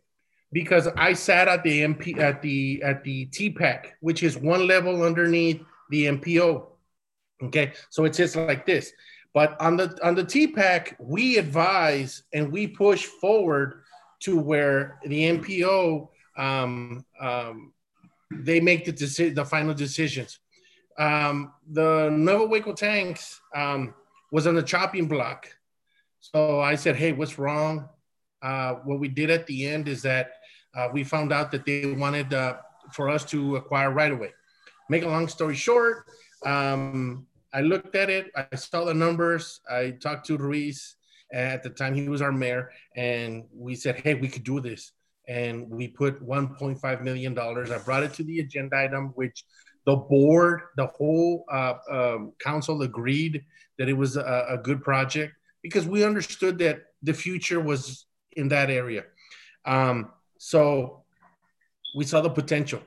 [0.53, 5.03] Because I sat at the MP at the at the TPAC, which is one level
[5.03, 6.67] underneath the MPO.
[7.45, 8.93] Okay, so it says like this.
[9.35, 13.83] But on the on the TPAC, we advise and we push forward
[14.21, 17.73] to where the MPO um, um,
[18.31, 20.39] they make the decision, the final decisions.
[20.99, 23.41] Um, the Nuevo Hueco tanks.
[23.55, 23.95] Um,
[24.33, 25.47] was on the chopping block.
[26.19, 27.89] So I said, hey, what's wrong?
[28.41, 30.33] Uh, what we did at the end is that
[30.75, 32.57] uh, we found out that they wanted uh,
[32.93, 34.33] for us to acquire right away.
[34.89, 36.07] Make a long story short,
[36.45, 40.97] um, I looked at it, I saw the numbers, I talked to Ruiz
[41.33, 44.93] at the time he was our mayor, and we said, hey, we could do this.
[45.29, 47.71] and we put 1.5 million dollars.
[47.71, 49.45] I brought it to the agenda item, which
[49.87, 53.45] the board, the whole uh, um, council agreed
[53.79, 58.49] that it was a, a, good project because we understood that the future was in
[58.49, 59.05] that area.
[59.65, 61.05] Um, so
[61.95, 62.81] we saw the potential.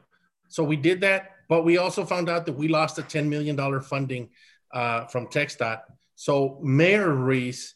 [0.48, 3.82] So we did that, but we also found out that we lost a $10 million
[3.82, 4.30] funding
[4.76, 5.82] uh, from TxDOT.
[6.16, 7.74] So Mayor Ruiz,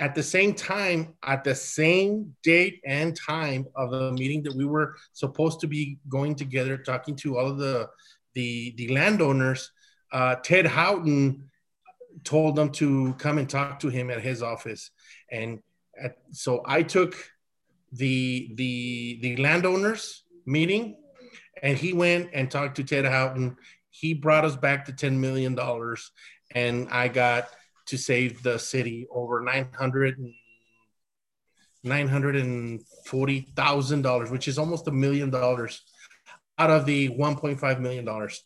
[0.00, 4.64] at the same time, at the same date and time of the meeting that we
[4.64, 7.88] were supposed to be going together, talking to all of the
[8.34, 9.72] the, the landowners,
[10.12, 11.50] uh, Ted Houghton
[12.22, 14.90] told them to come and talk to him at his office.
[15.30, 15.60] And
[16.00, 17.16] at, so I took
[17.92, 20.98] the, the, the landowners meeting
[21.62, 23.56] and he went and talked to Ted Houghton.
[23.90, 25.58] He brought us back to $10 million
[26.50, 27.48] and I got
[27.86, 30.34] to save the city over 900
[31.86, 35.82] $940,000, which is almost a million dollars
[36.58, 38.42] out of the 1.5 million dollars.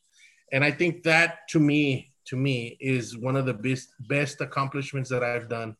[0.53, 5.09] And i think that to me to me is one of the best best accomplishments
[5.11, 5.77] that i've done.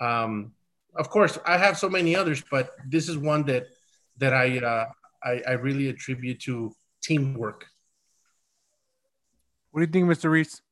[0.00, 0.52] Um,
[0.94, 3.66] of course i have so many others but this is one that
[4.18, 4.86] that i uh,
[5.24, 7.66] I, I really attribute to teamwork.
[9.70, 10.62] What do you think mr ruiz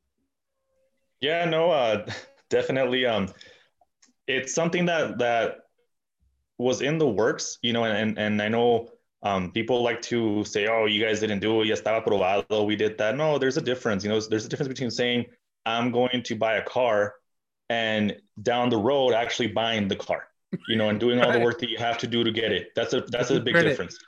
[1.21, 2.07] yeah no uh,
[2.51, 3.29] definitely um
[4.27, 5.59] it's something that that
[6.59, 8.89] was in the works you know and and i know
[9.23, 11.67] um, people like to say, "Oh, you guys didn't do it.
[11.67, 12.65] Ya estaba probado.
[12.67, 14.03] We did that." No, there's a difference.
[14.03, 15.27] You know, there's a difference between saying,
[15.67, 17.15] "I'm going to buy a car,"
[17.69, 20.27] and down the road actually buying the car.
[20.69, 22.69] You know, and doing all the work that you have to do to get it.
[22.75, 23.69] That's a that's a big Credit.
[23.69, 23.99] difference.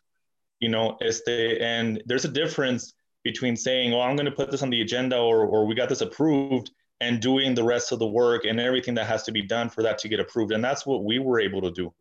[0.61, 4.63] You know, este, and there's a difference between saying, "Well, I'm going to put this
[4.63, 6.71] on the agenda," or "or we got this approved,"
[7.03, 9.83] and doing the rest of the work and everything that has to be done for
[9.83, 10.53] that to get approved.
[10.53, 11.93] And that's what we were able to do.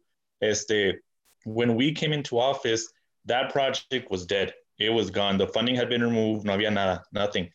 [0.41, 0.95] Este,
[1.43, 2.83] when we came into office
[3.25, 4.53] that project was dead.
[4.79, 5.37] It was gone.
[5.37, 6.45] The funding had been removed.
[6.45, 7.49] No había nada, nothing.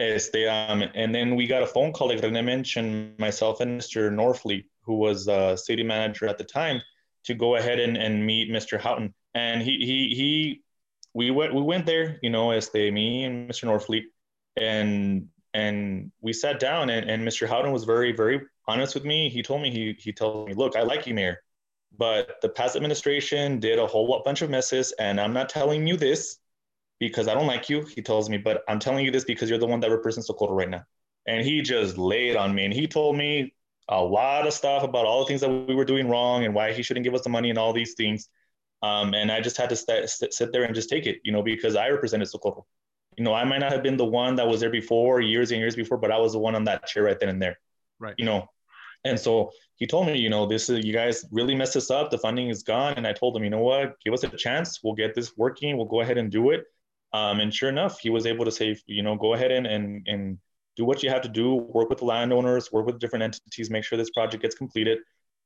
[0.00, 4.10] Este, um, and then we got a phone call, like Rene mentioned, myself and Mr.
[4.10, 6.82] Norfleet, who was uh, city manager at the time,
[7.24, 8.78] to go ahead and, and meet Mr.
[8.78, 9.14] Houghton.
[9.34, 10.62] And he, he, he,
[11.14, 13.64] we went, we went there, you know, este, me and Mr.
[13.64, 14.04] Norfleet,
[14.56, 17.48] and, and we sat down and, and Mr.
[17.48, 19.30] Houghton was very, very honest with me.
[19.30, 21.38] He told me, he, he told me, look, I like you, Mayor.
[21.96, 25.96] But the past administration did a whole bunch of messes, and I'm not telling you
[25.96, 26.36] this
[26.98, 27.86] because I don't like you.
[27.86, 30.52] He tells me, but I'm telling you this because you're the one that represents Socorro
[30.52, 30.84] right now.
[31.26, 33.54] And he just laid on me, and he told me
[33.88, 36.74] a lot of stuff about all the things that we were doing wrong and why
[36.74, 38.28] he shouldn't give us the money and all these things.
[38.82, 41.42] Um, and I just had to st- sit there and just take it, you know,
[41.42, 42.66] because I represented Socorro.
[43.16, 45.60] You know, I might not have been the one that was there before, years and
[45.60, 47.58] years before, but I was the one on that chair right then and there.
[47.98, 48.14] Right.
[48.18, 48.48] You know,
[49.04, 52.10] and so he told me, you know, this is you guys really messed this up.
[52.10, 52.94] The funding is gone.
[52.96, 54.80] And I told him, you know what, give us a chance.
[54.82, 55.76] We'll get this working.
[55.76, 56.64] We'll go ahead and do it.
[57.12, 60.06] Um, and sure enough, he was able to say, you know, go ahead and and
[60.06, 60.38] and
[60.76, 61.54] do what you have to do.
[61.54, 64.98] Work with the landowners, work with different entities, make sure this project gets completed.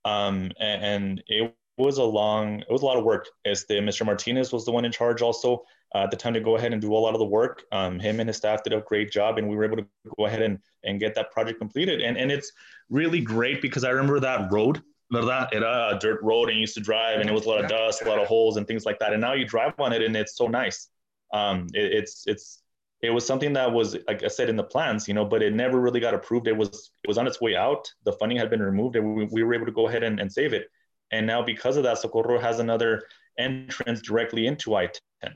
[0.04, 3.26] Um, and, and it was a long, it was a lot of work.
[3.44, 4.04] As the Mr.
[4.04, 5.62] Martinez was the one in charge also
[5.94, 7.64] uh, the time to go ahead and do a lot of the work.
[7.72, 10.26] Um, him and his staff did a great job, and we were able to go
[10.26, 12.00] ahead and and get that project completed.
[12.00, 12.53] And and it's
[12.88, 14.83] really great because I remember that road.
[15.12, 15.48] ¿verdad?
[15.53, 17.68] Era a dirt road and you used to drive and it was a lot of
[17.68, 19.12] dust, a lot of holes and things like that.
[19.12, 20.88] And now you drive on it and it's so nice.
[21.33, 22.62] Um, it, it's, it's,
[23.03, 25.55] it was something that was, like I said, in the plans, you know, but it
[25.55, 26.46] never really got approved.
[26.46, 27.92] It was, it was on its way out.
[28.05, 30.31] The funding had been removed and we, we were able to go ahead and, and
[30.31, 30.66] save it.
[31.11, 33.03] And now because of that, Socorro has another
[33.38, 35.33] entrance directly into I-10.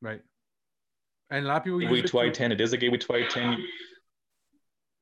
[0.00, 0.20] Right.
[1.30, 2.52] And a lot of people gateway to I-10.
[2.52, 3.62] It is a gateway to I-10.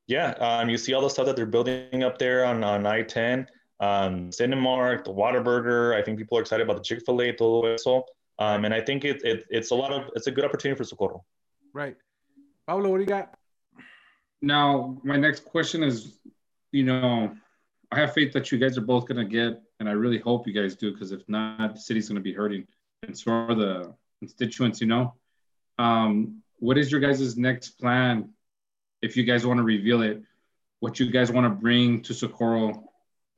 [0.09, 3.47] Yeah, um, you see all the stuff that they're building up there on, on I-10,
[3.81, 5.95] um, Cinemark, the Whataburger.
[5.95, 8.05] I think people are excited about the Chick-fil-A, todo eso.
[8.39, 10.85] Um, and I think it, it, it's a lot of, it's a good opportunity for
[10.85, 11.25] Socorro.
[11.73, 11.97] Right.
[12.67, 13.35] Pablo, what do you got?
[14.43, 16.19] Now, my next question is,
[16.71, 17.35] you know,
[17.91, 20.47] I have faith that you guys are both going to get, and I really hope
[20.47, 22.67] you guys do, because if not, the city's going to be hurting,
[23.03, 23.95] and so are the
[24.27, 25.15] constituents, you know.
[25.79, 28.31] Um, what is your guys' next plan
[29.03, 30.23] if you guys want to reveal it,
[30.81, 32.85] what you guys want to bring to Socorro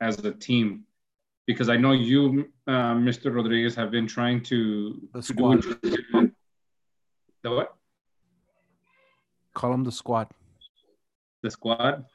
[0.01, 0.83] as a team.
[1.45, 3.33] Because I know you, uh, Mr.
[3.33, 5.63] Rodriguez, have been trying to, the squad.
[5.63, 6.31] To
[7.43, 7.75] the what?
[9.55, 10.27] Call them the squad.
[11.41, 12.05] The squad?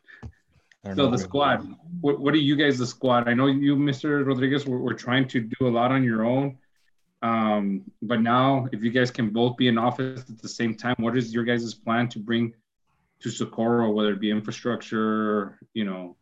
[0.94, 1.66] So the squad.
[2.00, 3.28] What, what are you guys, the squad?
[3.28, 4.24] I know you, Mr.
[4.24, 6.58] Rodriguez, were, were trying to do a lot on your own.
[7.24, 10.94] Um, but now, if you guys can both be in office at the same time,
[10.98, 12.54] what is your guys' plan to bring
[13.20, 16.16] to Socorro, whether it be infrastructure, you know,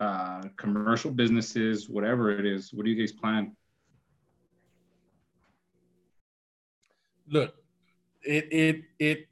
[0.00, 2.74] uh, commercial businesses, whatever it is.
[2.74, 3.52] What do you guys plan?
[7.32, 7.54] look,
[8.22, 9.28] it it it.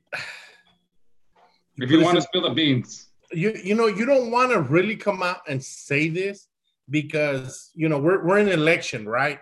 [1.76, 4.96] If you want to spill the beans, you you know you don't want to really
[4.96, 6.48] come out and say this
[6.88, 9.38] because you know we're we're in an election, right?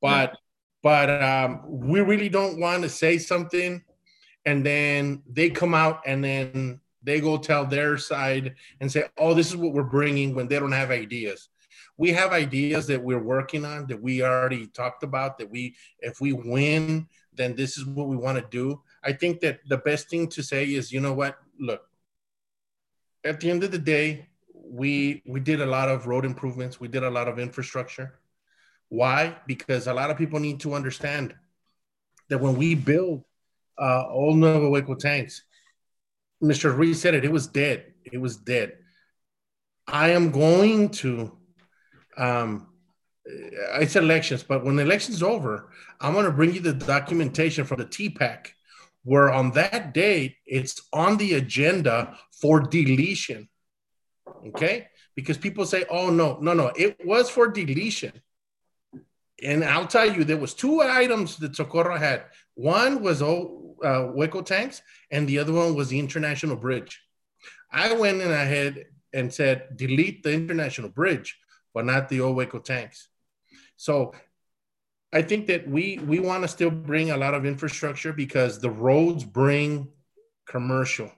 [0.00, 0.36] But yeah.
[0.82, 3.82] But um, we really don't want to say something,
[4.44, 9.34] and then they come out and then they go tell their side and say, "Oh,
[9.34, 11.48] this is what we're bringing," when they don't have ideas.
[11.96, 15.38] We have ideas that we're working on that we already talked about.
[15.38, 18.80] That we, if we win, then this is what we want to do.
[19.04, 21.38] I think that the best thing to say is, you know what?
[21.58, 21.82] Look,
[23.24, 26.80] at the end of the day, we we did a lot of road improvements.
[26.80, 28.19] We did a lot of infrastructure.
[28.90, 29.36] Why?
[29.46, 31.34] Because a lot of people need to understand
[32.28, 33.24] that when we build
[33.80, 35.42] uh, old Nuevo Hueco tanks,
[36.42, 36.76] Mr.
[36.76, 37.94] Ruiz said it, it was dead.
[38.04, 38.78] It was dead.
[39.86, 41.36] I am going to,
[42.18, 42.68] um,
[43.24, 47.78] it's elections, but when the election's over, I'm going to bring you the documentation from
[47.78, 48.48] the TPAC
[49.04, 53.48] where on that date it's on the agenda for deletion.
[54.48, 54.88] Okay?
[55.14, 58.12] Because people say, oh no, no, no, it was for deletion.
[59.42, 62.24] And I'll tell you, there was two items that Socorro had.
[62.54, 67.00] One was oh, uh, Hueco tanks, and the other one was the international bridge.
[67.72, 71.38] I went in ahead and said, delete the international bridge,
[71.72, 73.08] but not the old Hueco tanks.
[73.76, 74.12] So
[75.12, 78.70] I think that we we want to still bring a lot of infrastructure because the
[78.70, 79.88] roads bring
[80.46, 81.10] commercial,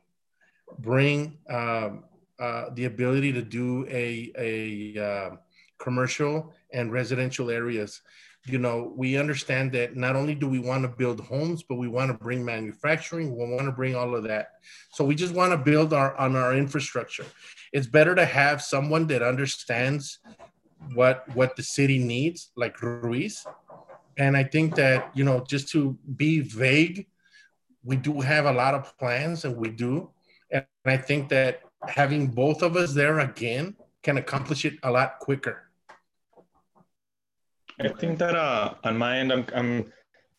[0.78, 2.04] bring um,
[2.38, 5.36] uh, the ability to do a a uh,
[5.78, 8.00] commercial and residential areas.
[8.44, 11.86] You know, we understand that not only do we want to build homes, but we
[11.86, 13.36] want to bring manufacturing.
[13.36, 14.48] We want to bring all of that.
[14.92, 17.26] So we just want to build our on our infrastructure.
[17.72, 20.18] It's better to have someone that understands
[20.94, 23.46] what what the city needs, like Ruiz,
[24.18, 27.06] and I think that, you know, just to be vague,
[27.84, 30.10] we do have a lot of plans and we do.
[30.50, 35.18] And I think that having both of us there again can accomplish it a lot
[35.18, 35.70] quicker.
[37.84, 39.92] I think that uh, on my end, I'm, I'm,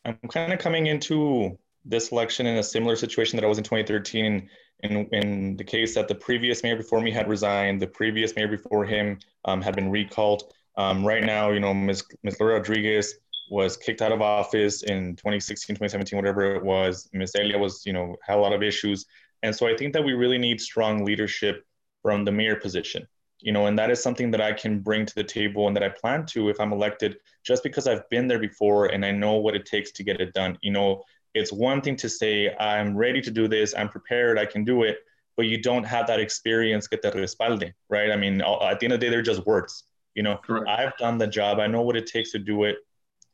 [0.05, 3.63] I'm kind of coming into this election in a similar situation that I was in
[3.63, 4.49] 2013
[4.83, 8.47] in, in the case that the previous mayor before me had resigned, the previous mayor
[8.47, 10.53] before him um, had been recalled.
[10.77, 12.03] Um, right now, you know, Ms.
[12.23, 12.39] Ms.
[12.39, 13.15] Laura Rodriguez
[13.49, 17.09] was kicked out of office in 2016, 2017, whatever it was.
[17.13, 17.35] Ms.
[17.35, 19.05] Elia was, you know, had a lot of issues.
[19.43, 21.65] And so I think that we really need strong leadership
[22.01, 23.07] from the mayor position,
[23.43, 25.83] you know, and that is something that I can bring to the table and that
[25.83, 29.33] I plan to if I'm elected, just because I've been there before and I know
[29.33, 30.57] what it takes to get it done.
[30.61, 31.03] You know,
[31.33, 34.83] it's one thing to say, I'm ready to do this, I'm prepared, I can do
[34.83, 34.99] it,
[35.35, 38.11] but you don't have that experience, get that respalde, right?
[38.11, 39.83] I mean, at the end of the day, they're just words.
[40.15, 40.69] You know, Correct.
[40.69, 42.77] I've done the job, I know what it takes to do it.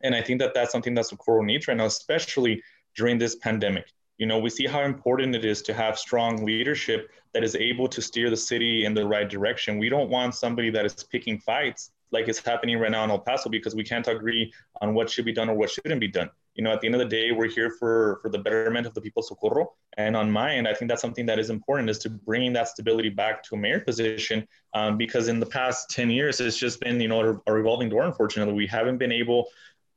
[0.01, 2.63] And I think that that's something that's a core need right now, especially
[2.95, 3.85] during this pandemic.
[4.17, 7.87] You know, we see how important it is to have strong leadership that is able
[7.87, 9.77] to steer the city in the right direction.
[9.77, 13.19] We don't want somebody that is picking fights like it's happening right now in El
[13.19, 16.29] Paso because we can't agree on what should be done or what shouldn't be done.
[16.55, 18.93] You know, at the end of the day, we're here for for the betterment of
[18.93, 19.73] the people of Socorro.
[19.97, 22.67] And on my end, I think that's something that is important is to bringing that
[22.67, 26.79] stability back to a mayor position um, because in the past 10 years, it's just
[26.81, 28.53] been, you know, a revolving door, unfortunately.
[28.53, 29.47] We haven't been able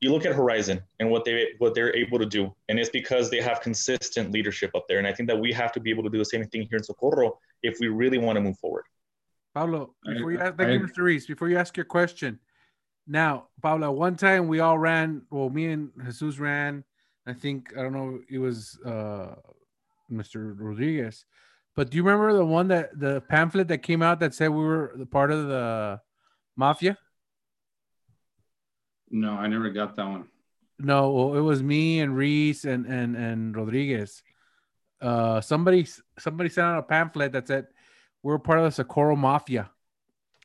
[0.03, 3.29] you look at Horizon and what they what they're able to do, and it's because
[3.29, 4.99] they have consistent leadership up there.
[4.99, 6.77] And I think that we have to be able to do the same thing here
[6.77, 8.83] in Socorro if we really want to move forward.
[9.55, 10.97] Pablo, before you ask, thank you, Mr.
[10.97, 11.25] Ruiz.
[11.25, 12.39] Before you ask your question,
[13.07, 15.23] now, Pablo, one time we all ran.
[15.29, 16.83] Well, me and Jesus ran.
[17.25, 18.19] I think I don't know.
[18.29, 19.35] It was uh,
[20.11, 20.55] Mr.
[20.57, 21.25] Rodriguez.
[21.75, 24.63] But do you remember the one that the pamphlet that came out that said we
[24.63, 26.01] were the part of the
[26.55, 26.97] mafia?
[29.13, 30.25] No, I never got that one.
[30.79, 34.23] No, it was me and Ruiz and and and Rodriguez.
[34.99, 37.67] Uh, somebody somebody sent out a pamphlet that said
[38.23, 39.69] we're part of the Socorro Mafia,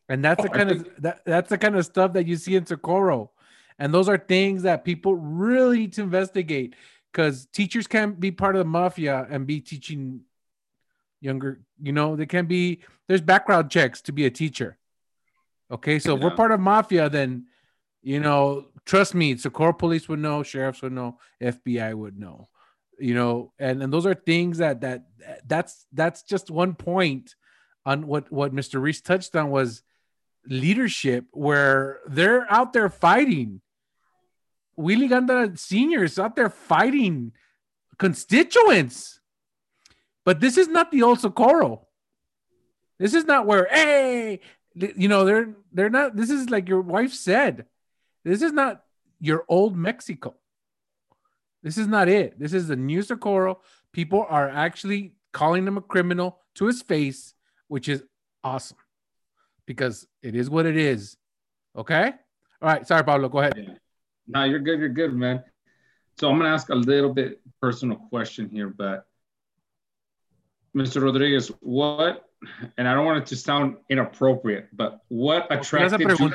[0.09, 0.87] and that's oh, the kind think...
[0.87, 3.31] of that, that's the kind of stuff that you see in Socorro,
[3.79, 6.77] and those are things that people really need to investigate
[7.11, 10.21] because teachers can't be part of the mafia and be teaching
[11.23, 11.63] younger.
[11.83, 12.81] You know, they can be.
[13.07, 14.77] There's background checks to be a teacher.
[15.71, 16.19] Okay, so yeah.
[16.19, 17.47] if we're part of mafia, then
[18.09, 22.49] you know, trust me, Socorro police would know, sheriffs would know, FBI would know.
[22.99, 25.05] You know, and, and those are things that that
[25.47, 27.35] that's that's just one point
[27.85, 28.81] on what what Mr.
[28.81, 29.83] Ruiz touched on was
[30.47, 33.61] leadership where they're out there fighting.
[34.75, 37.33] Willie Gandara is out there fighting
[37.99, 39.21] constituents.
[40.25, 41.87] But this is not the old Socorro.
[42.99, 44.41] This is not where, hey,
[44.75, 46.17] you know, they're they're not.
[46.17, 47.67] This is like your wife said.
[48.29, 48.83] This is not
[49.21, 50.35] your old Mexico.
[51.63, 52.39] This is not it.
[52.39, 53.61] This is the new Socorro.
[53.93, 57.35] People are actually calling him a criminal to his face,
[57.69, 58.05] which is
[58.45, 58.77] awesome
[59.67, 61.17] because it is what it is.
[61.77, 62.13] Okay.
[62.61, 62.87] All right.
[62.87, 63.29] Sorry, Pablo.
[63.29, 63.55] Go ahead.
[63.57, 63.75] Yeah.
[64.27, 64.79] No, you're good.
[64.79, 65.43] You're good, man.
[66.19, 69.07] So I'm gonna ask a little bit personal question here, but
[70.77, 71.03] Mr.
[71.03, 72.25] Rodriguez, what?
[72.77, 76.29] And I don't want it to sound inappropriate, but what oh, attracted you?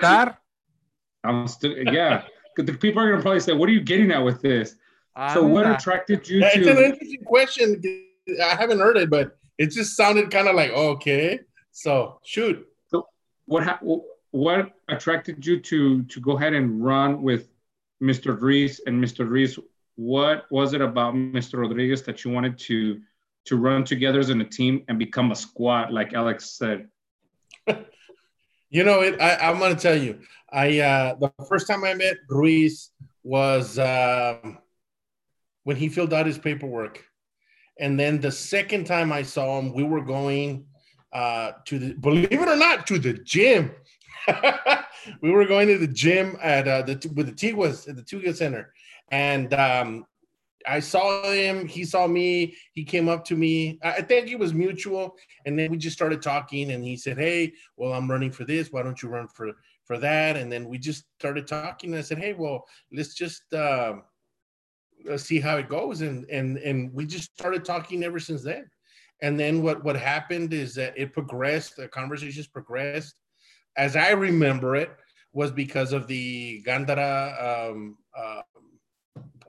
[1.23, 2.23] To, I'm still, yeah.
[2.55, 4.75] Because the people are gonna probably say, "What are you getting at with this?"
[5.33, 5.47] So, ah.
[5.47, 6.59] what attracted you That's to?
[6.59, 7.81] It's an interesting question.
[8.43, 11.39] I haven't heard it, but it just sounded kind of like oh, okay.
[11.71, 12.67] So shoot.
[12.89, 13.07] So
[13.45, 13.79] what ha-
[14.31, 17.49] what attracted you to to go ahead and run with
[18.01, 18.39] Mr.
[18.39, 19.27] Ruiz and Mr.
[19.27, 19.57] Ruiz?
[19.95, 21.59] What was it about Mr.
[21.59, 23.01] Rodriguez that you wanted to
[23.45, 26.87] to run together as in a team and become a squad, like Alex said?
[28.73, 30.19] you know, it, I, I'm going to tell you.
[30.51, 32.89] I uh, the first time I met Ruiz
[33.23, 34.57] was um,
[35.63, 37.05] when he filled out his paperwork,
[37.79, 40.65] and then the second time I saw him, we were going
[41.13, 43.71] uh, to the believe it or not to the gym.
[45.21, 48.39] we were going to the gym at uh, the with the Tiguas at the Tiguas
[48.39, 48.73] Center,
[49.11, 50.05] and um,
[50.67, 51.67] I saw him.
[51.67, 52.55] He saw me.
[52.73, 53.79] He came up to me.
[53.83, 56.71] I think it was mutual, and then we just started talking.
[56.71, 58.71] And he said, "Hey, well, I'm running for this.
[58.71, 59.51] Why don't you run for
[59.85, 61.91] for that?" And then we just started talking.
[61.91, 63.95] And I said, "Hey, well, let's just uh,
[65.05, 68.69] let's see how it goes." And and and we just started talking ever since then.
[69.21, 71.77] And then what what happened is that it progressed.
[71.77, 73.15] The conversations progressed,
[73.77, 74.91] as I remember it,
[75.33, 78.41] was because of the Gandara um, uh,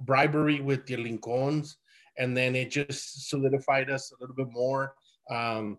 [0.01, 1.77] bribery with the Licons,
[2.19, 4.95] and then it just solidified us a little bit more.
[5.31, 5.79] Um,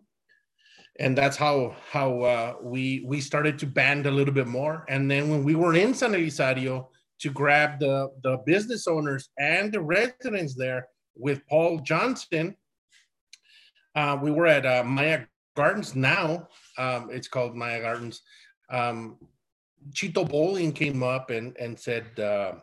[0.99, 4.85] and that's how how uh, we we started to band a little bit more.
[4.87, 6.87] And then when we were in San Elizario
[7.19, 12.55] to grab the the business owners and the residents there with Paul Johnson,
[13.95, 15.95] uh, we were at uh, Maya Gardens.
[15.95, 16.47] Now
[16.77, 18.21] um, it's called Maya Gardens.
[18.69, 19.17] Um,
[19.91, 22.53] Chito Bowling came up and and said uh,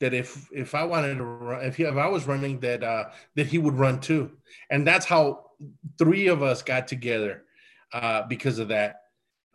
[0.00, 3.06] that if if I wanted to run, if, he, if I was running, that uh,
[3.36, 4.32] that he would run too,
[4.70, 5.46] and that's how
[5.98, 7.44] three of us got together
[7.92, 8.96] uh, because of that.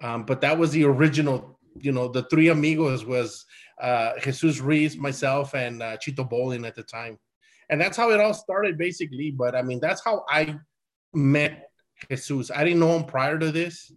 [0.01, 3.45] Um, but that was the original, you know, the three amigos was
[3.81, 7.17] uh, Jesus Ruiz, myself, and uh, Chito Bowling at the time,
[7.69, 9.31] and that's how it all started basically.
[9.31, 10.59] But I mean, that's how I
[11.13, 11.69] met
[12.09, 12.51] Jesus.
[12.51, 13.91] I didn't know him prior to this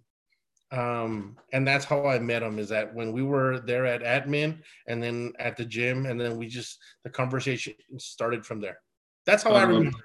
[0.73, 4.59] um and that's how i met him is that when we were there at admin
[4.89, 8.79] and then at the gym and then we just the conversation started from there.
[9.27, 9.97] That's how i remember.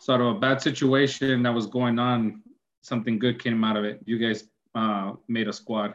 [0.00, 2.42] sort of a bad situation that was going on.
[2.80, 4.00] Something good came out of it.
[4.04, 4.44] You guys
[4.74, 5.94] uh made a squad.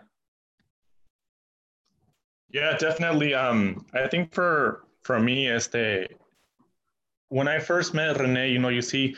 [2.49, 3.33] Yeah definitely.
[3.33, 6.07] Um i think for for me as the
[7.27, 9.17] when i first met rene you know you see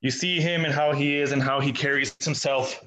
[0.00, 2.82] you see him and how he is and how he carries himself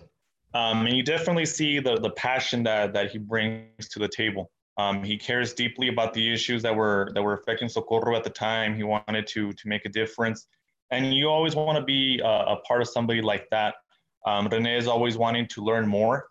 [0.53, 4.51] um, and you definitely see the, the passion that, that he brings to the table.
[4.77, 8.29] Um, he cares deeply about the issues that were that were affecting Socorro at the
[8.29, 8.75] time.
[8.75, 10.47] He wanted to to make a difference,
[10.89, 13.75] and you always want to be a, a, part of somebody like that.
[14.25, 16.27] Um, Rene is always wanting to learn more.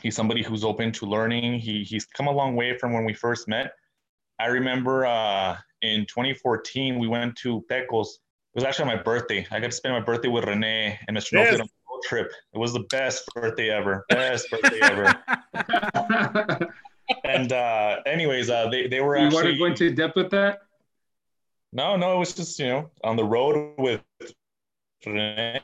[0.00, 1.58] He's somebody who's open to learning.
[1.58, 3.72] He he's come a long way from when we first met.
[4.40, 8.18] I remember uh, in 2014 we went to Pecos.
[8.54, 9.46] It was actually my birthday.
[9.50, 11.32] I got to spend my birthday with Rene and Mr.
[11.32, 11.60] Yes
[12.04, 12.30] trip.
[12.52, 14.04] It was the best birthday ever.
[14.08, 15.14] Best birthday ever.
[17.24, 19.54] and uh, anyways, uh, they, they were you actually.
[19.54, 20.60] You want to go into depth with that?
[21.72, 24.00] No, no, it was just, you know, on the road with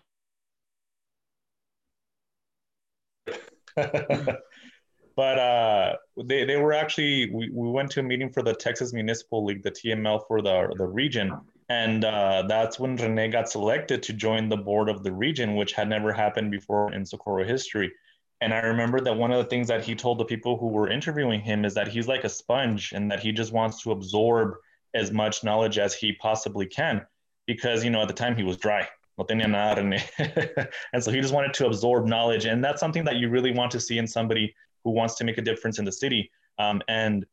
[5.17, 8.93] but uh, they, they were actually, we, we went to a meeting for the Texas
[8.93, 11.33] Municipal League, the TML for the, the region
[11.71, 15.73] and uh, that's when Rene got selected to join the board of the region, which
[15.73, 17.93] had never happened before in Socorro history.
[18.41, 20.91] And I remember that one of the things that he told the people who were
[20.91, 24.55] interviewing him is that he's like a sponge and that he just wants to absorb
[24.95, 27.07] as much knowledge as he possibly can.
[27.47, 28.89] Because, you know, at the time he was dry.
[29.17, 30.03] No tenía nada, Rene.
[30.93, 32.47] and so he just wanted to absorb knowledge.
[32.47, 34.53] And that's something that you really want to see in somebody
[34.83, 36.33] who wants to make a difference in the city.
[36.59, 37.25] Um, and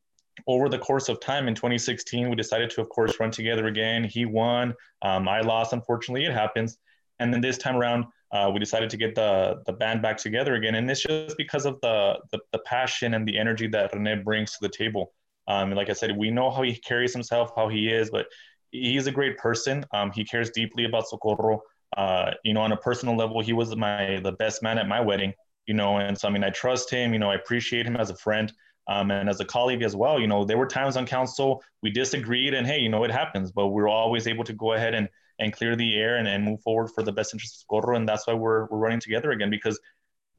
[0.46, 4.04] over the course of time in 2016, we decided to, of course, run together again.
[4.04, 4.74] He won.
[5.02, 6.78] Um, I lost, unfortunately, it happens.
[7.18, 10.54] And then this time around, uh, we decided to get the, the band back together
[10.54, 10.74] again.
[10.74, 14.52] And it's just because of the, the, the passion and the energy that Rene brings
[14.52, 15.12] to the table.
[15.46, 18.26] Um, like I said, we know how he carries himself, how he is, but
[18.70, 19.84] he's a great person.
[19.92, 21.62] Um, he cares deeply about Socorro.
[21.96, 25.00] Uh, you know, on a personal level, he was my the best man at my
[25.00, 25.32] wedding.
[25.66, 27.12] You know, and so I mean, I trust him.
[27.12, 28.52] You know, I appreciate him as a friend.
[28.88, 31.90] Um, and as a colleague as well, you know, there were times on council we
[31.90, 34.94] disagreed, and hey, you know, it happens, but we are always able to go ahead
[34.94, 35.08] and
[35.40, 37.96] and clear the air and, and move forward for the best interest of Socorro.
[37.96, 39.78] And that's why we're we're running together again because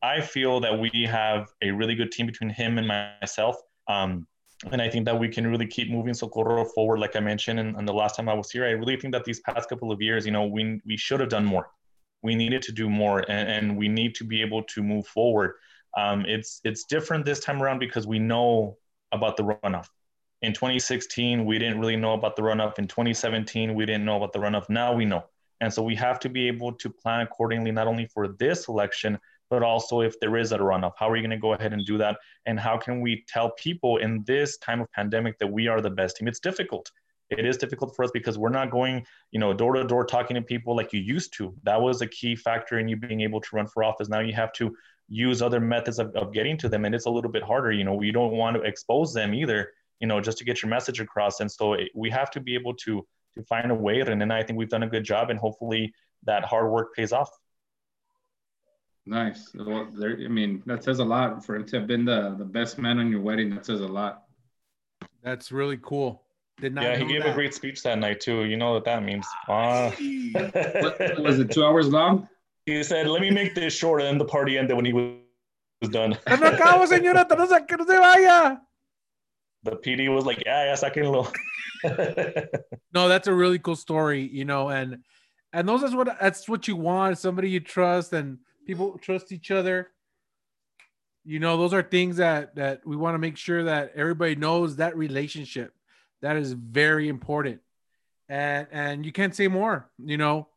[0.02, 3.58] I feel that we have a really good team between him and myself.
[3.88, 4.28] Um,
[4.72, 7.60] and I think that we can really keep moving Socorro forward, like I mentioned.
[7.60, 9.92] And, and, the last time I was here, I really think that these past couple
[9.92, 11.70] of years, you know, we we should have done more.
[12.22, 15.54] We needed to do more, and, and we need to be able to move forward.
[15.98, 18.78] Um, it's it's different this time around because we know
[19.12, 19.88] about the runoff.
[20.42, 22.80] In 2016, we didn't really know about the runoff.
[22.80, 24.70] In 2017, we didn't know about the runoff.
[24.70, 25.26] Now we know,
[25.62, 29.20] and so we have to be able to plan accordingly, not only for this election,
[29.50, 31.86] but also if there is a runoff, how are you going to go ahead and
[31.86, 32.18] do that?
[32.46, 35.90] And how can we tell people in this time of pandemic that we are the
[35.90, 36.28] best team?
[36.28, 36.92] It's difficult.
[37.30, 40.36] It is difficult for us because we're not going, you know, door to door talking
[40.36, 41.54] to people like you used to.
[41.64, 44.10] That was a key factor in you being able to run for office.
[44.10, 44.76] Now you have to
[45.10, 47.72] use other methods of, of getting to them, and it's a little bit harder.
[47.72, 49.72] You know, we don't want to expose them either.
[50.00, 51.42] You know, just to get your message across.
[51.42, 53.06] And so it, we have to be able to
[53.36, 54.00] to find a way.
[54.00, 55.94] And then I think we've done a good job, and hopefully
[56.24, 57.30] that hard work pays off.
[59.06, 59.52] Nice.
[59.56, 62.46] Well, there, I mean, that says a lot for him to have been the, the
[62.46, 63.50] best man on your wedding.
[63.50, 64.24] That says a lot.
[65.24, 66.24] That's really cool.
[66.62, 66.84] Did not.
[66.84, 67.32] Yeah, he gave that.
[67.32, 68.44] a great speech that night too.
[68.44, 69.26] You know what that means?
[69.48, 69.92] Uh,
[71.20, 72.28] was it two hours long?
[72.70, 75.16] He said, "Let me make this short," and the party ended when he was,
[75.82, 76.18] was done.
[79.64, 81.34] the PD was like, "Yeah, yeah, sáquenlo."
[82.94, 85.00] no, that's a really cool story, you know, and
[85.52, 89.50] and those is what that's what you want somebody you trust and people trust each
[89.50, 89.90] other.
[91.26, 94.76] You know those are things that that we want to make sure that everybody knows
[94.76, 95.74] that relationship.
[96.22, 97.62] That is very important.
[98.28, 100.50] And and you can't say more you know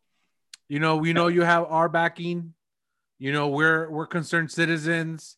[0.73, 2.55] you know we know you have our backing.
[3.19, 5.37] You know we're we're concerned citizens.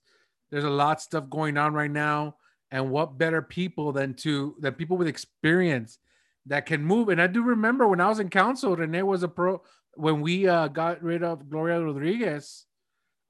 [0.53, 2.37] There's a lot of stuff going on right now.
[2.71, 5.99] And what better people than to than people with experience
[6.47, 7.09] that can move.
[7.09, 9.61] And i do remember when i was in council rene was a pro
[9.95, 12.67] when we uh, got rid of Gloria Rodriguez,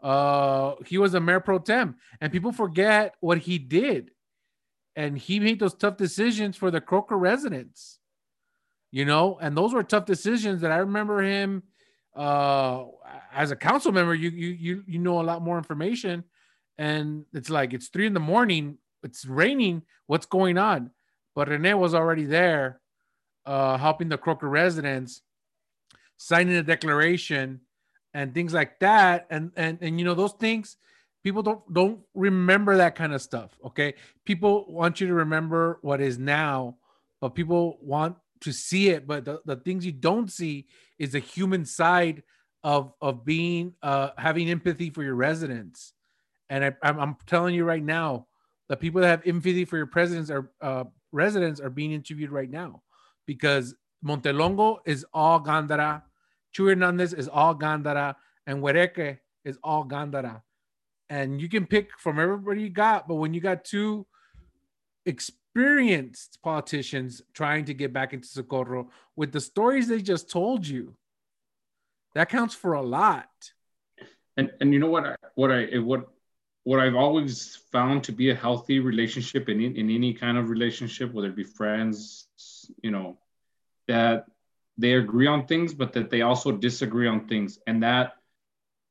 [0.02, 4.10] uh, he was a mayor pro tem, and people forget what he did,
[4.94, 7.98] and he made those tough decisions for the Crocker residents,
[8.90, 11.62] you know, and those were tough decisions that I remember him.
[12.14, 12.84] Uh,
[13.32, 16.24] as a council member, you you you you know a lot more information,
[16.78, 20.90] and it's like it's three in the morning, it's raining, what's going on?
[21.34, 22.80] But Rene was already there,
[23.44, 25.22] uh, helping the Crocker residents
[26.16, 27.60] signing a declaration
[28.12, 29.26] and things like that.
[29.30, 30.76] And and and you know those things
[31.24, 33.94] people don't don't remember that kind of stuff okay?
[34.24, 36.76] People want you to remember what is now
[37.20, 40.66] but people want to see it but the, the things you don't see
[40.98, 42.22] is the human side
[42.62, 45.92] of of being uh having empathy for your residents
[46.48, 48.26] and I, I'm, I'm telling you right now
[48.68, 52.50] the people that have empathy for your presidents are uh, residents are being interviewed right
[52.50, 52.82] now
[53.26, 53.74] because
[54.04, 56.02] Montelongo is all Gandara.
[56.54, 58.14] Chuy Hernandez is all Gandara.
[58.46, 60.42] And Huereque is all Gandara.
[61.08, 64.06] And you can pick from everybody you got, but when you got two
[65.54, 70.96] experienced politicians trying to get back into Socorro with the stories they just told you,
[72.14, 73.28] that counts for a lot.
[74.36, 76.08] And and you know what I, what I what
[76.64, 81.12] what I've always found to be a healthy relationship in in any kind of relationship,
[81.12, 82.26] whether it be friends,
[82.82, 83.16] you know,
[83.86, 84.26] that
[84.76, 88.16] they agree on things, but that they also disagree on things, and that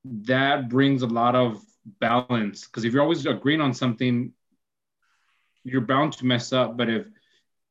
[0.06, 1.62] that brings a lot of
[2.00, 2.68] balance.
[2.68, 4.32] Because if you're always agreeing on something,
[5.64, 6.78] you're bound to mess up.
[6.78, 7.08] But if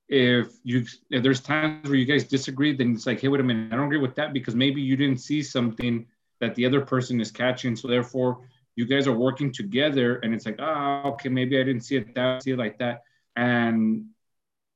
[0.08, 3.44] if you if there's times where you guys disagree, then it's like, hey, wait a
[3.44, 6.06] minute, I don't agree with that because maybe you didn't see something
[6.40, 8.40] that the other person is catching, so therefore
[8.74, 12.14] you guys are working together, and it's like, oh, okay, maybe I didn't see it
[12.14, 13.02] that, see it like that,
[13.36, 14.06] and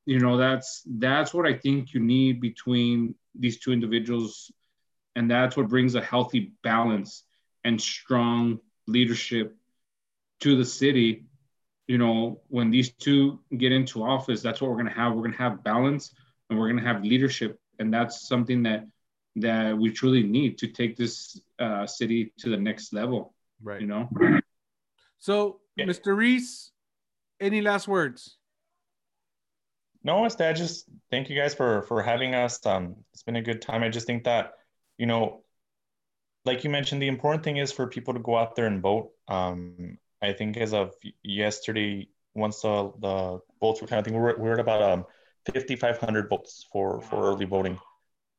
[0.04, 4.50] you know that's that's what i think you need between these two individuals.
[5.14, 7.22] And that's what brings a healthy balance
[7.64, 9.56] and strong leadership
[10.40, 11.24] to the city
[11.86, 15.22] you know when these two get into office that's what we're going to have we're
[15.22, 16.14] going to have balance
[16.48, 18.86] and we're going to have leadership and that's something that
[19.36, 23.86] that we truly need to take this uh, city to the next level right you
[23.86, 24.08] know
[25.18, 25.84] so yeah.
[25.84, 26.72] mr ruiz
[27.40, 28.38] any last words
[30.06, 32.64] no, instead, just thank you guys for for having us.
[32.64, 33.82] Um, it's been a good time.
[33.82, 34.52] I just think that,
[34.98, 35.42] you know,
[36.44, 39.10] like you mentioned, the important thing is for people to go out there and vote.
[39.26, 44.36] Um, I think as of yesterday, once the, the votes were kind of thing, we're,
[44.38, 45.06] we're at about um
[45.46, 47.78] 5,500 votes for for early voting.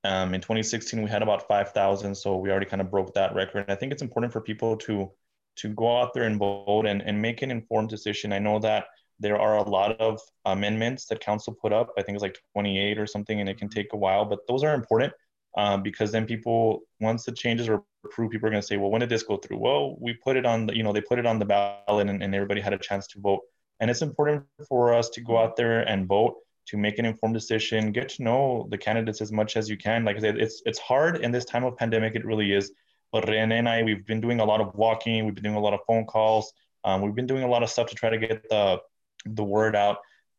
[0.04, 3.62] Um, in 2016, we had about 5,000, so we already kind of broke that record.
[3.62, 5.12] And I think it's important for people to
[5.58, 8.32] to go out there and vote and, and make an informed decision.
[8.32, 8.86] I know that
[9.20, 11.90] there are a lot of amendments that council put up.
[11.98, 14.64] I think it's like 28 or something, and it can take a while, but those
[14.64, 15.14] are important
[15.58, 18.92] um, because then people, once the changes are approved, people are going to say, well,
[18.92, 19.58] when did this go through?
[19.58, 22.22] Well, we put it on the, you know, they put it on the ballot and,
[22.24, 23.42] and everybody had a chance to vote.
[23.80, 26.36] And it's important for us to go out there and vote
[26.68, 30.06] to make an informed decision, get to know the candidates as much as you can.
[30.06, 32.16] Like I said, it's it's hard in this time of pandemic.
[32.16, 32.72] It really is.
[33.12, 35.26] But Rene and I, we've been doing a lot of walking.
[35.26, 36.52] We've been doing a lot of phone calls.
[36.84, 38.80] Um, we've been doing a lot of stuff to try to get the
[39.26, 39.98] the word out.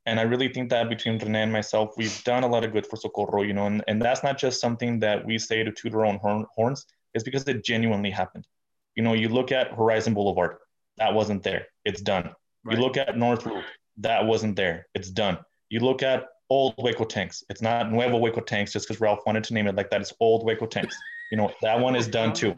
[0.08, 2.86] And I really think that between Rene and myself, we've done a lot of good
[2.86, 5.94] for Socorro, you know, and, and that's not just something that we say to toot
[5.94, 8.48] our own horn, horns, it's because it genuinely happened.
[8.94, 10.56] You know, you look at Horizon Boulevard,
[10.96, 12.30] that wasn't there, it's done.
[12.64, 12.78] Right.
[12.78, 13.62] You look at North Loop,
[13.98, 15.36] that wasn't there, it's done.
[15.68, 19.44] You look at old Hueco tanks, it's not Nuevo Hueco tanks just because Ralph wanted
[19.44, 20.96] to name it like that, it's old Hueco tanks.
[21.30, 22.54] You know, that one is done too.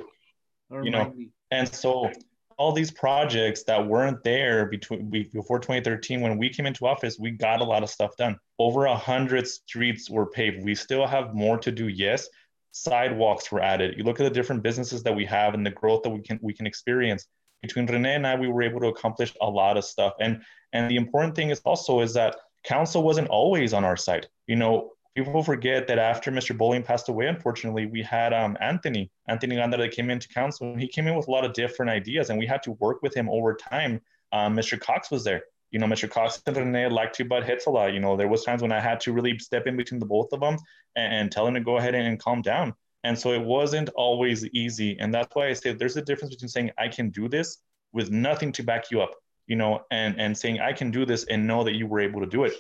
[0.71, 1.13] You know,
[1.51, 2.13] and so
[2.61, 7.31] all these projects that weren't there between before 2013 when we came into office we
[7.31, 8.37] got a lot of stuff done.
[8.59, 10.63] Over a hundred streets were paved.
[10.63, 12.29] We still have more to do yes.
[12.73, 13.95] Sidewalks were added.
[13.97, 16.39] You look at the different businesses that we have and the growth that we can
[16.43, 17.27] we can experience.
[17.63, 20.13] Between rene and i we were able to accomplish a lot of stuff.
[20.21, 20.43] And
[20.75, 24.29] and the important thing is also is that council wasn't always on our side.
[24.47, 26.57] You know people forget that after Mr.
[26.57, 30.73] Bowling passed away, unfortunately, we had um, Anthony, Anthony Ganda that came into council.
[30.73, 33.03] And he came in with a lot of different ideas, and we had to work
[33.03, 34.01] with him over time.
[34.33, 34.79] Um, Mr.
[34.79, 35.43] Cox was there.
[35.71, 36.11] You know, Mr.
[36.11, 37.93] Cox and Rene like to butt hits a lot.
[37.93, 40.33] You know, there was times when I had to really step in between the both
[40.33, 40.57] of them
[40.97, 42.75] and, and tell him to go ahead and, and calm down.
[43.05, 44.99] And so it wasn't always easy.
[44.99, 47.59] And that's why I say there's a difference between saying I can do this
[47.93, 49.15] with nothing to back you up,
[49.47, 52.21] you know, and and saying I can do this and know that you were able
[52.21, 52.55] to do it.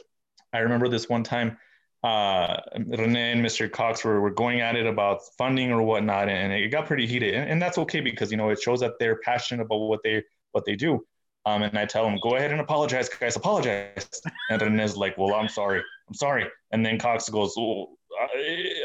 [0.52, 1.58] I remember this one time
[2.02, 3.70] uh, Rene and Mr.
[3.70, 7.34] Cox were, were going at it about funding or whatnot, and it got pretty heated.
[7.34, 10.24] And, and, that's okay because you know it shows that they're passionate about what they
[10.52, 11.04] what they do.
[11.46, 14.08] Um, and I tell them, go ahead and apologize, guys, apologize.
[14.50, 16.46] And Rene's like, well, I'm sorry, I'm sorry.
[16.70, 17.88] And then Cox goes, well,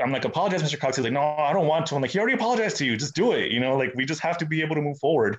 [0.01, 0.79] I'm like, apologize, Mr.
[0.79, 0.97] Cox.
[0.97, 1.95] He's like, no, I don't want to.
[1.95, 2.97] I'm like, he already apologized to you.
[2.97, 3.51] Just do it.
[3.51, 5.37] You know, like we just have to be able to move forward.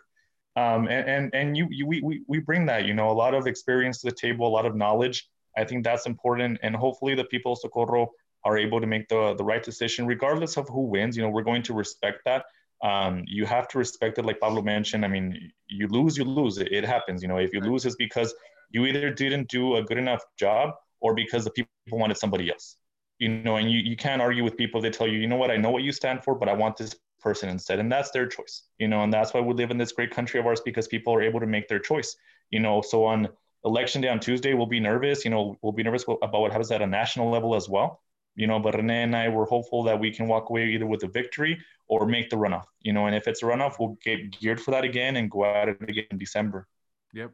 [0.56, 3.34] Um, and and, and you, you we, we, we bring that, you know, a lot
[3.34, 5.28] of experience to the table, a lot of knowledge.
[5.56, 6.58] I think that's important.
[6.62, 8.10] And hopefully the people of Socorro
[8.44, 11.16] are able to make the, the right decision, regardless of who wins.
[11.16, 12.44] You know, we're going to respect that.
[12.82, 15.04] Um, you have to respect it, like Pablo mentioned.
[15.04, 16.58] I mean, you lose, you lose.
[16.58, 17.22] It, it happens.
[17.22, 18.34] You know, if you lose, it's because
[18.70, 22.76] you either didn't do a good enough job or because the people wanted somebody else.
[23.18, 24.80] You know, and you, you can't argue with people.
[24.80, 26.76] They tell you, you know what, I know what you stand for, but I want
[26.76, 27.78] this person instead.
[27.78, 28.64] And that's their choice.
[28.78, 31.14] You know, and that's why we live in this great country of ours because people
[31.14, 32.14] are able to make their choice.
[32.50, 33.28] You know, so on
[33.66, 35.24] election day on Tuesday, we'll be nervous.
[35.24, 38.00] You know, we'll be nervous about what happens at a national level as well.
[38.36, 41.02] You know, but Rene and I were hopeful that we can walk away either with
[41.02, 41.58] a victory
[41.88, 42.66] or make the runoff.
[42.80, 45.44] You know, and if it's a runoff, we'll get geared for that again and go
[45.44, 46.68] at it again in December.
[47.14, 47.32] Yep.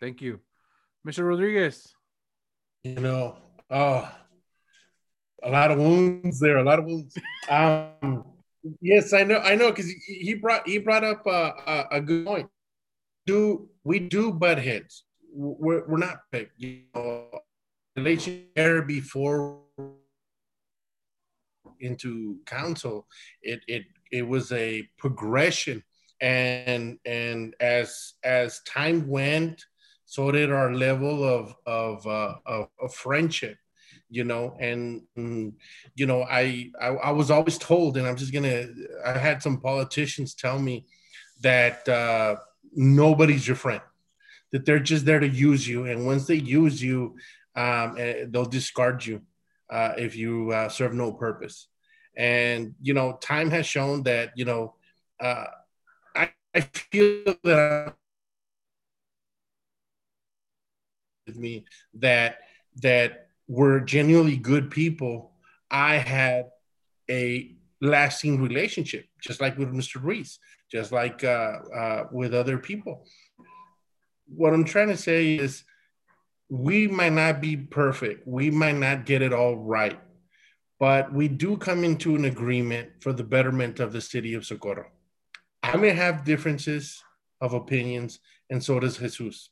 [0.00, 0.40] Thank you,
[1.06, 1.28] Mr.
[1.28, 1.92] Rodriguez.
[2.84, 3.36] You know,
[3.70, 4.08] oh,
[5.42, 6.58] a lot of wounds there.
[6.58, 7.16] A lot of wounds.
[7.50, 8.24] um,
[8.80, 9.38] yes, I know.
[9.38, 12.48] I know because he brought he brought up a, a, a good point.
[13.26, 15.05] Do we do butt heads?
[15.36, 16.58] We're, we're not picked.
[16.58, 17.26] You know,
[17.94, 19.60] relation there before
[21.80, 23.06] into council,
[23.42, 25.82] it it it was a progression,
[26.20, 29.64] and and as as time went,
[30.06, 33.56] so did our level of of uh, of, of friendship
[34.08, 34.56] you know.
[34.60, 35.52] And mm,
[35.94, 38.66] you know I, I, I was always told and i'm just gonna
[39.04, 40.86] i had some politicians tell me
[41.40, 42.36] that uh
[42.72, 43.80] nobody's your friend
[44.56, 47.14] that they're just there to use you, and once they use you,
[47.56, 49.20] um, eh, they'll discard you
[49.68, 51.68] uh, if you uh, serve no purpose.
[52.16, 54.74] And you know, time has shown that you know,
[55.20, 55.44] uh,
[56.14, 57.94] I, I feel that
[61.26, 61.66] with me
[61.98, 62.38] that
[62.76, 65.32] that we're genuinely good people.
[65.70, 66.46] I had
[67.10, 70.02] a lasting relationship, just like with Mr.
[70.02, 70.38] Ruiz,
[70.70, 73.04] just like uh, uh, with other people
[74.28, 75.64] what I'm trying to say is
[76.48, 78.26] we might not be perfect.
[78.26, 79.98] We might not get it all right,
[80.78, 84.86] but we do come into an agreement for the betterment of the city of Socorro.
[85.62, 87.02] I may have differences
[87.40, 88.20] of opinions,
[88.50, 89.50] and so does Jesus.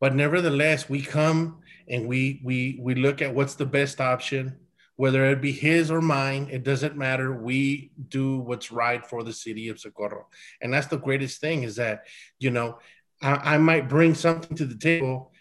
[0.00, 4.56] But nevertheless, we come and we we we look at what's the best option,
[4.96, 7.32] whether it be his or mine, it doesn't matter.
[7.32, 10.26] We do what's right for the city of Socorro.
[10.60, 12.06] And that's the greatest thing is that,
[12.38, 12.78] you know,
[13.22, 15.32] I, I might bring something to the table,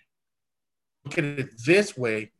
[1.06, 2.32] look at it this way,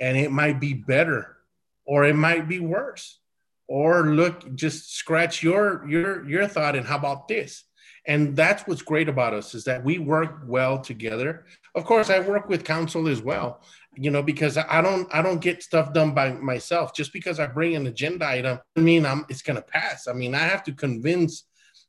[0.00, 1.36] and it might be better,
[1.84, 3.18] or it might be worse.
[3.66, 7.64] Or look, just scratch your your your thought and how about this?
[8.06, 12.18] and that's what's great about us is that we work well together of course i
[12.20, 13.60] work with council as well
[13.96, 17.46] you know because i don't i don't get stuff done by myself just because i
[17.46, 20.62] bring an agenda item i mean i'm it's going to pass i mean i have
[20.62, 21.44] to convince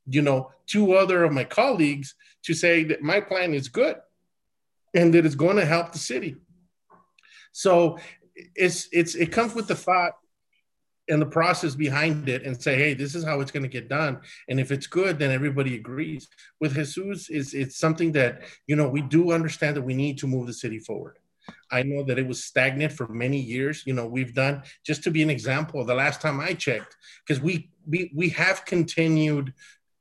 [0.08, 3.98] you know two other of my colleagues to say that my plan is good
[4.94, 6.36] and that it's going to help the city
[7.52, 7.98] so
[8.56, 10.14] it's it's it comes with the thought
[11.08, 13.90] and the process behind it and say, hey, this is how it's going to get
[13.90, 14.20] done.
[14.50, 16.28] And if it's good, then everybody agrees.
[16.60, 20.28] With Jesus, it's, it's something that, you know, we do understand that we need to
[20.28, 21.20] move the city forward.
[21.72, 23.84] I know that it was stagnant for many years.
[23.86, 26.96] You know, we've done, just to be an example, the last time I checked,
[27.26, 29.54] because we, we, we have continued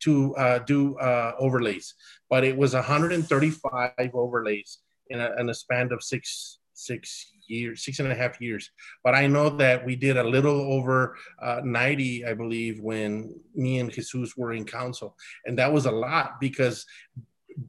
[0.04, 1.94] to uh, do uh, overlays,
[2.30, 4.78] but it was 135 overlays
[5.08, 8.70] in a, in a span of six, six years, six and a half years.
[9.02, 13.78] But I know that we did a little over uh, 90, I believe, when me
[13.78, 15.16] and Jesus were in council.
[15.44, 16.86] And that was a lot because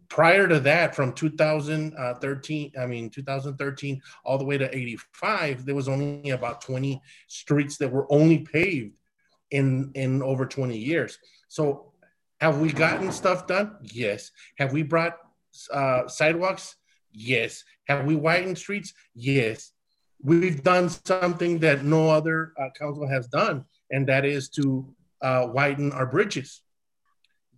[0.09, 5.88] prior to that, from 2013, I mean, 2013 all the way to 85, there was
[5.88, 8.93] only about 20 streets that were only paved
[9.51, 11.19] in, in over 20 years.
[11.47, 11.91] So
[12.46, 13.76] have we gotten stuff done?
[13.82, 14.30] Yes.
[14.60, 15.18] Have we brought
[15.74, 16.76] uh, sidewalks?
[17.12, 17.64] Yes.
[17.88, 18.93] Have we widened streets?
[19.16, 19.72] Yes.
[20.22, 24.86] We've done something that no other uh, council has done, and that is to
[25.24, 26.62] uh, widen our bridges.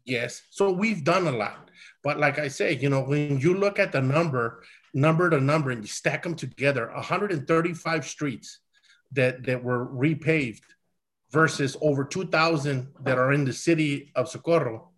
[0.05, 0.43] Yes.
[0.51, 1.69] So we've done a lot.
[2.01, 4.63] But like I say, you know, when you look at the number,
[4.93, 8.59] number to number, and you stack them together, 135 streets
[9.11, 10.63] that, that were repaved
[11.31, 14.89] versus over 2,000 that are in the city of Socorro,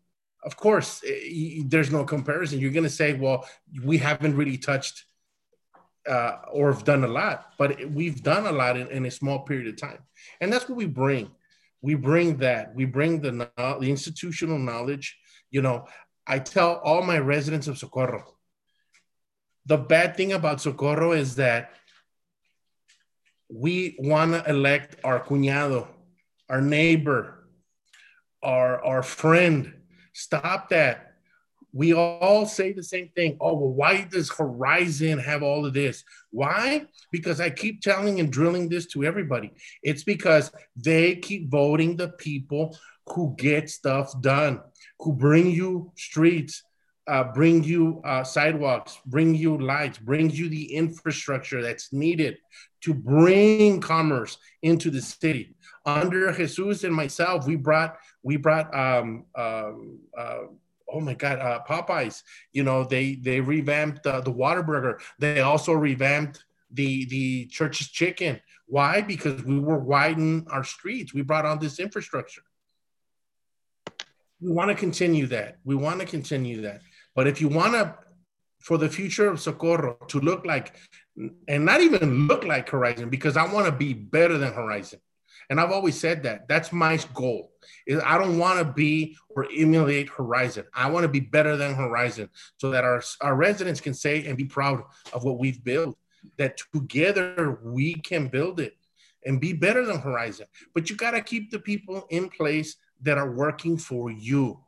[0.44, 2.60] of course, eh, there's no comparison.
[2.60, 3.48] You're going to say, well,
[3.84, 5.06] we haven't really touched
[6.08, 9.40] uh, or have done a lot, but we've done a lot in, in, a small
[9.40, 10.00] period of time.
[10.40, 11.30] And that's what we bring.
[11.82, 12.74] We bring that.
[12.74, 15.18] We bring the, the institutional knowledge.
[15.52, 15.88] You know,
[16.26, 18.36] I tell all my residents of Socorro,
[19.66, 21.74] the bad thing about Socorro is that
[23.50, 25.88] we want to elect our cuñado,
[26.50, 27.46] our neighbor,
[28.44, 29.74] our, our friend.
[30.14, 31.10] Stop that
[31.72, 33.38] we all say the same thing.
[33.40, 36.04] Oh, well, why does Horizon have all of this?
[36.32, 36.88] Why?
[37.12, 39.52] Because I keep telling and drilling this to everybody.
[39.84, 42.78] It's because they keep voting the people
[43.08, 44.62] who get stuff done,
[45.00, 46.64] who bring you streets,
[47.08, 52.38] uh, bring you uh, sidewalks, bring you lights, bring you the infrastructure that's needed
[52.82, 55.56] to bring commerce into the city.
[55.86, 60.42] Under Jesus and myself, we brought we brought um, um uh,
[60.92, 62.24] oh my god uh, popeyes.
[62.52, 65.00] You know they they revamped uh, the Whataburger.
[65.20, 68.40] They also revamped the the church's chicken.
[68.68, 69.02] Why?
[69.02, 71.14] Because we were widening our streets.
[71.14, 72.44] We brought on this infrastructure.
[74.42, 75.58] We want to continue that.
[75.66, 76.82] We want to continue that.
[77.16, 77.96] But if you want to
[78.60, 80.76] for the future of socorro to look like
[81.48, 85.00] and not even look like horizon because i want to be better than horizon
[85.50, 86.48] and I've always said that.
[86.48, 87.52] That's my goal.
[87.88, 90.66] Is I don't want to be or emulate Horizon.
[90.74, 94.38] I want to be better than Horizon so that our, our residents can say and
[94.38, 95.98] be proud of what we've built.
[96.38, 98.74] That together we can build it
[99.26, 100.48] and be better than Horizon.
[100.74, 104.60] But you got to keep the people in place that are working for you.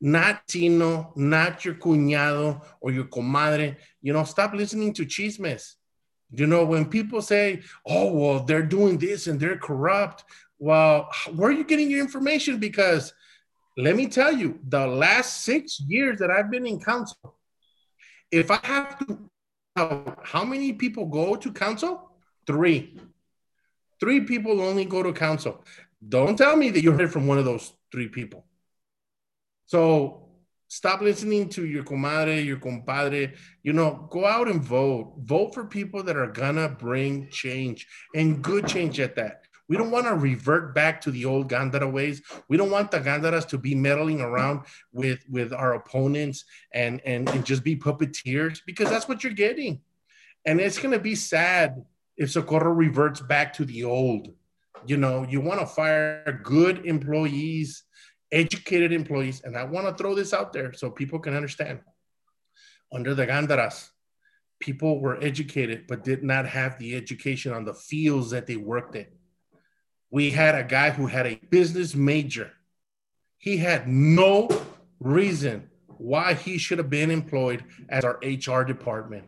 [0.00, 3.76] Not Tino, not your cuñado or your comadre.
[4.00, 5.74] You know, stop listening to chismes.
[6.32, 10.24] You know, when people say, oh, well, they're doing this and they're corrupt,
[10.58, 12.58] well, where are you getting your information?
[12.58, 13.12] Because
[13.76, 17.36] let me tell you, the last six years that I've been in council,
[18.30, 19.18] if I have to,
[20.22, 22.10] how many people go to council?
[22.46, 22.98] Three.
[23.98, 25.64] Three people only go to council.
[26.06, 28.44] Don't tell me that you heard from one of those three people.
[29.66, 30.29] So
[30.70, 33.34] stop listening to your comadre, your compadre.
[33.62, 35.14] You know, go out and vote.
[35.24, 39.42] Vote for people that are gonna bring change and good change at that.
[39.68, 42.22] We don't want to revert back to the old Gandara ways.
[42.48, 44.62] We don't want the Gandaras to be meddling around
[44.92, 49.80] with with our opponents and and, and just be puppeteers because that's what you're getting.
[50.46, 51.84] And it's gonna be sad
[52.16, 54.28] if Socorro reverts back to the old.
[54.86, 57.84] You know, you want to fire good employees
[58.32, 61.80] educated employees, and I want to throw this out there so people can understand.
[62.92, 63.90] Under the Gandaras,
[64.58, 68.94] people were educated but did not have the education on the fields that they worked
[68.94, 69.06] in.
[70.10, 72.52] We had a guy who had a business major.
[73.38, 74.48] He had no
[74.98, 79.24] reason why he should have been employed as our HR department,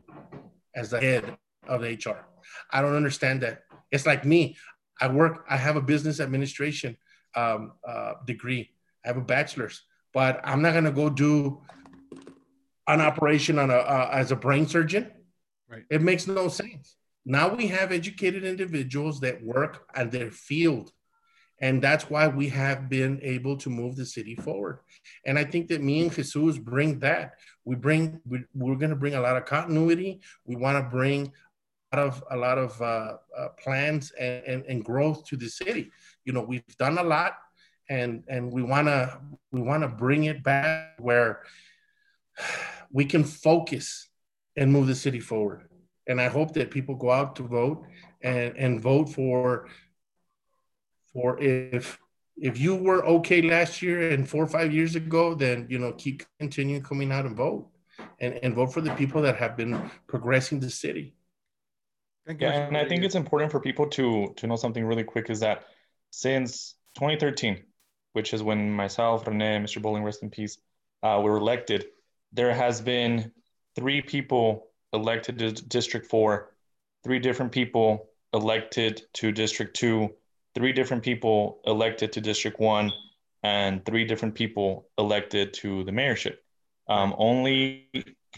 [0.75, 1.37] as the head
[1.69, 2.27] of HR.
[2.71, 3.63] I don't understand that.
[3.91, 4.57] It's like me.
[5.01, 6.97] I work, I have a business administration
[7.35, 8.71] um, uh, degree.
[9.05, 9.83] I have a bachelor's.
[10.13, 11.63] but I'm not gonna go do
[12.87, 15.11] an operation on a uh, as a brain surgeon.
[15.69, 15.85] Right.
[15.91, 16.97] It makes no sense.
[17.25, 20.93] Now we have educated individuals that work on their field.
[21.61, 24.81] And that's why we have been able to move the city forward.
[25.25, 27.35] And I think that me and Jesus bring that.
[27.65, 30.21] We bring, we, are going to bring a lot of continuity.
[30.45, 31.33] We want to bring
[31.93, 35.49] a lot of, a lot of uh, uh, plans and, and, and growth to the
[35.49, 35.93] city.
[36.25, 37.37] You know, we've done a lot
[37.89, 39.19] and, and we want to,
[39.51, 41.43] we want to bring it back where
[42.91, 44.09] we can focus
[44.57, 45.69] and move the city forward.
[46.07, 47.85] And I hope that people go out to vote
[48.23, 49.69] and, and vote for
[51.13, 51.99] for if
[52.37, 55.93] if you were okay last year and four or five years ago, then you know
[55.93, 57.69] keep continuing coming out and vote
[58.21, 61.15] and, and vote for the people that have been progressing the city.
[62.27, 62.47] Thank you.
[62.47, 65.41] Yeah, and I think it's important for people to to know something really quick is
[65.41, 65.65] that
[66.11, 67.63] since 2013,
[68.13, 69.81] which is when myself, Rene, Mr.
[69.81, 70.59] Bowling, rest in peace,
[71.03, 71.87] uh, were elected,
[72.33, 73.33] there has been
[73.75, 76.51] three people elected to District 4,
[77.05, 80.11] three different people elected to District 2,
[80.55, 82.93] three different people elected to District 1,
[83.43, 86.37] and three different people elected to the mayorship.
[86.89, 87.89] Um, only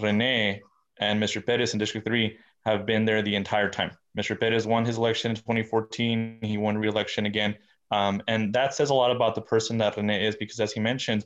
[0.01, 0.62] Rene
[0.99, 1.45] and Mr.
[1.45, 3.91] Perez in District 3 have been there the entire time.
[4.16, 4.39] Mr.
[4.39, 6.39] Perez won his election in 2014.
[6.43, 7.57] He won re-election again.
[7.91, 10.80] Um, and that says a lot about the person that Rene is because as he
[10.80, 11.24] mentioned,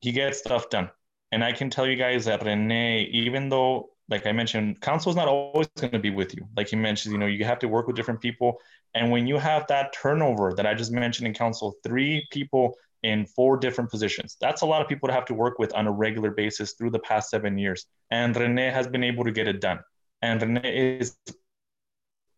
[0.00, 0.90] he gets stuff done.
[1.32, 5.16] And I can tell you guys that Rene, even though, like I mentioned, council is
[5.16, 6.46] not always going to be with you.
[6.56, 8.58] Like he mentioned, you know, you have to work with different people.
[8.94, 13.26] And when you have that turnover that I just mentioned in council, three people in
[13.26, 15.92] four different positions, that's a lot of people to have to work with on a
[15.92, 17.86] regular basis through the past seven years.
[18.10, 19.80] And Rene has been able to get it done.
[20.22, 21.16] And Rene is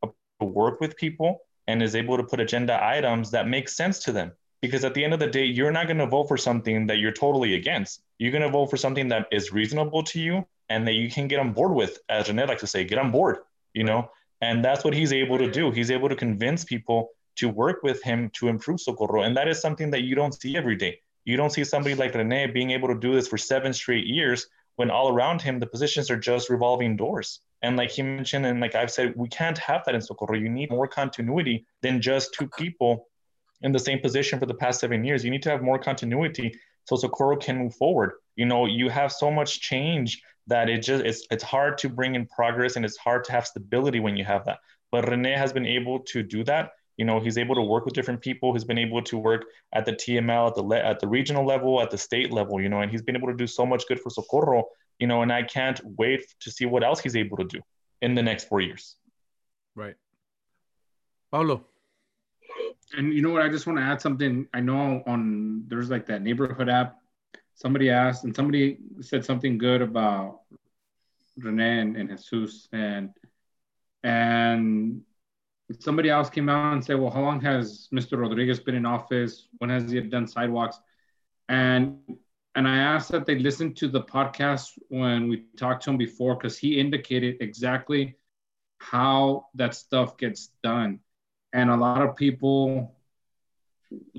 [0.00, 4.12] to work with people and is able to put agenda items that make sense to
[4.12, 4.32] them.
[4.60, 6.98] Because at the end of the day you're not going to vote for something that
[6.98, 8.02] you're totally against.
[8.18, 11.28] You're going to vote for something that is reasonable to you and that you can
[11.28, 13.38] get on board with as Rene likes to say get on board
[13.78, 14.10] you know?
[14.40, 15.70] And that's what he's able to do.
[15.70, 19.22] He's able to convince people to work with him to improve socorro.
[19.22, 21.00] And that is something that you don't see every day.
[21.24, 24.46] You don't see somebody like rene being able to do this for seven straight years
[24.76, 28.60] when all around him the positions are just revolving doors and like he mentioned and
[28.60, 32.32] like i've said we can't have that in socorro you need more continuity than just
[32.34, 33.08] two people
[33.62, 35.24] in the same position for the past seven years.
[35.24, 36.54] You need to have more continuity
[36.84, 38.12] so Socorro can move forward.
[38.36, 42.14] You know, you have so much change that it just it's it's hard to bring
[42.14, 44.58] in progress and it's hard to have stability when you have that.
[44.90, 46.70] But Rene has been able to do that.
[46.96, 48.52] You know, he's able to work with different people.
[48.52, 51.80] He's been able to work at the TML, at the le- at the regional level,
[51.82, 52.60] at the state level.
[52.60, 54.64] You know, and he's been able to do so much good for Socorro.
[54.98, 57.60] You know, and I can't wait to see what else he's able to do
[58.02, 58.96] in the next four years.
[59.74, 59.94] Right.
[61.30, 61.64] Paulo
[62.96, 63.42] and you know what?
[63.42, 64.46] I just want to add something.
[64.54, 66.98] I know on there's like that neighborhood app.
[67.54, 70.40] Somebody asked, and somebody said something good about
[71.36, 73.10] Rene and, and Jesus, and
[74.04, 75.02] and
[75.80, 78.18] somebody else came out and said, "Well, how long has Mr.
[78.18, 79.48] Rodriguez been in office?
[79.58, 80.78] When has he done sidewalks?"
[81.48, 81.98] And
[82.54, 86.34] and I asked that they listen to the podcast when we talked to him before
[86.34, 88.16] because he indicated exactly
[88.78, 91.00] how that stuff gets done
[91.52, 92.94] and a lot of people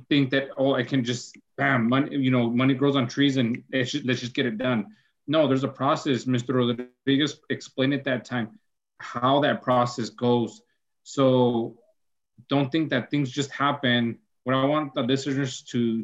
[0.07, 3.63] think that oh I can just bam money you know money grows on trees and
[3.71, 4.88] let's just, get it done.
[5.27, 6.25] No, there's a process.
[6.25, 6.55] Mr.
[6.55, 8.57] Rodriguez explained at that time
[8.97, 10.61] how that process goes.
[11.03, 11.77] So
[12.47, 14.17] don't think that things just happen.
[14.43, 16.03] What I want the listeners to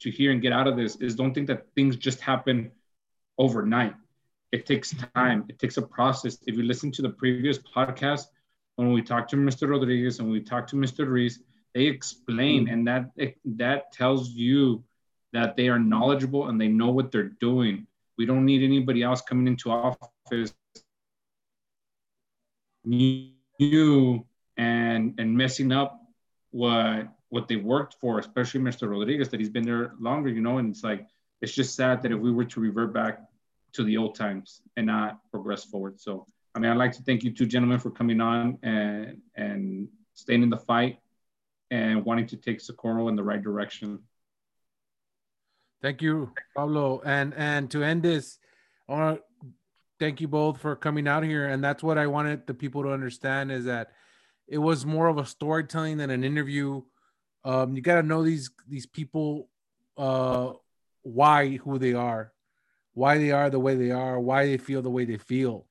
[0.00, 2.70] to hear and get out of this is don't think that things just happen
[3.38, 3.94] overnight.
[4.52, 5.06] It takes mm-hmm.
[5.14, 5.44] time.
[5.48, 6.38] It takes a process.
[6.46, 8.26] If you listen to the previous podcast,
[8.76, 9.68] when we talk to Mr.
[9.68, 11.06] Rodriguez and we talk to Mr.
[11.06, 11.42] Ruiz,
[11.74, 12.72] they explain, mm-hmm.
[12.72, 13.10] and that
[13.44, 14.84] that tells you
[15.32, 17.86] that they are knowledgeable and they know what they're doing.
[18.16, 20.54] We don't need anybody else coming into office
[22.84, 24.24] new
[24.56, 26.00] and and messing up
[26.50, 28.90] what what they worked for, especially Mr.
[28.90, 31.06] Rodriguez, that he's been there longer, you know, and it's like
[31.40, 33.20] it's just sad that if we were to revert back
[33.72, 36.00] to the old times and not progress forward.
[36.00, 39.88] So I mean, I'd like to thank you two gentlemen for coming on and and
[40.14, 40.98] staying in the fight
[41.70, 43.98] and wanting to take Socorro in the right direction.
[45.82, 47.02] Thank you, Pablo.
[47.04, 48.38] And and to end this,
[48.88, 49.48] I want to
[49.98, 51.46] thank you both for coming out here.
[51.46, 53.92] And that's what I wanted the people to understand is that
[54.48, 56.82] it was more of a storytelling than an interview.
[57.46, 59.48] Um, you got to know these these people,
[59.96, 60.52] uh,
[61.02, 62.32] why who they are,
[62.92, 65.66] why they are the way they are, why they feel the way they feel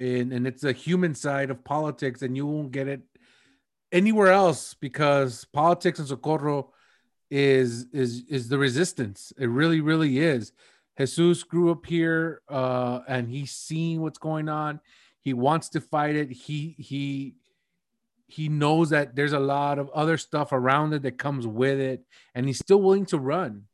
[0.00, 3.02] and and it's a human side of politics and you won't get it
[3.92, 6.72] anywhere else because politics in socorro
[7.30, 9.32] is is is the resistance.
[9.38, 10.52] It really, really is.
[10.98, 14.80] Jesus grew up here uh, and he's seeing what's going on.
[15.20, 16.30] He wants to fight it.
[16.30, 17.34] He he
[18.28, 22.04] he knows that there's a lot of other stuff around it that comes with it,
[22.34, 23.64] and he's still willing to run.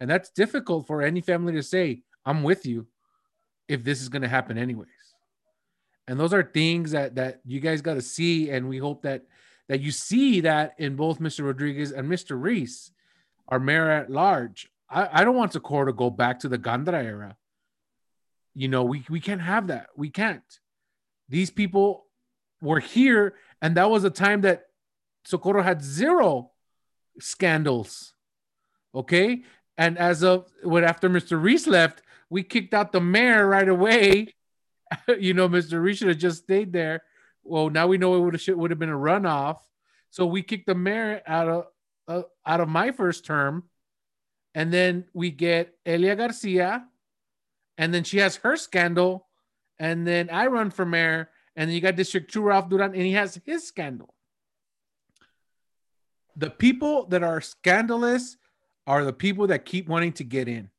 [0.00, 2.86] And that's difficult for any family to say, I'm with you
[3.68, 4.88] if this is going to happen anyways.
[6.08, 9.24] And those are things that that you guys got to see and we hope that
[9.68, 11.46] that you see that in both Mr.
[11.46, 12.40] Rodriguez and Mr.
[12.40, 12.90] Ruiz,
[13.48, 14.70] our mayor at large.
[14.90, 17.36] I, I don't want the Socorro to go back to the Gandara era.
[18.54, 19.88] You know, we, we can't have that.
[19.96, 20.42] We can't.
[21.30, 22.04] These people
[22.60, 23.34] were here,
[23.64, 24.66] and that was a time that
[25.24, 26.50] Socorro had zero
[27.18, 28.12] scandals.
[28.94, 29.44] Okay.
[29.78, 31.40] And as of when after Mr.
[31.40, 34.34] Ruiz left, we kicked out the mayor right away.
[35.18, 35.80] you know, Mr.
[35.80, 37.04] Ruiz should have just stayed there.
[37.42, 39.60] Well, now we know it would have would have been a runoff.
[40.10, 41.64] So we kicked the mayor out of
[42.06, 43.64] uh, out of my first term,
[44.54, 46.84] and then we get Elia Garcia,
[47.78, 49.26] and then she has her scandal,
[49.78, 53.02] and then I run for mayor, and then you got District Two Ralph Duran, and
[53.02, 54.14] he has his scandal.
[56.36, 58.36] The people that are scandalous
[58.86, 60.70] are the people that keep wanting to get in.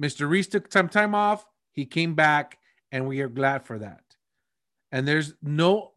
[0.00, 0.28] Mr.
[0.28, 1.44] Ruiz took some time off.
[1.72, 2.58] He came back,
[2.92, 4.02] and we are glad for that.
[4.92, 5.92] And there's no,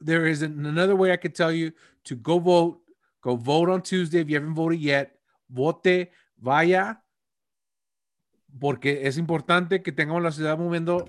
[0.00, 1.72] there isn't another way I could tell you
[2.04, 2.80] to go vote.
[3.20, 5.18] Go vote on Tuesday if you haven't voted yet.
[5.50, 6.98] Vote, vaya,
[8.60, 11.08] porque es importante que tengamos la ciudad moviendo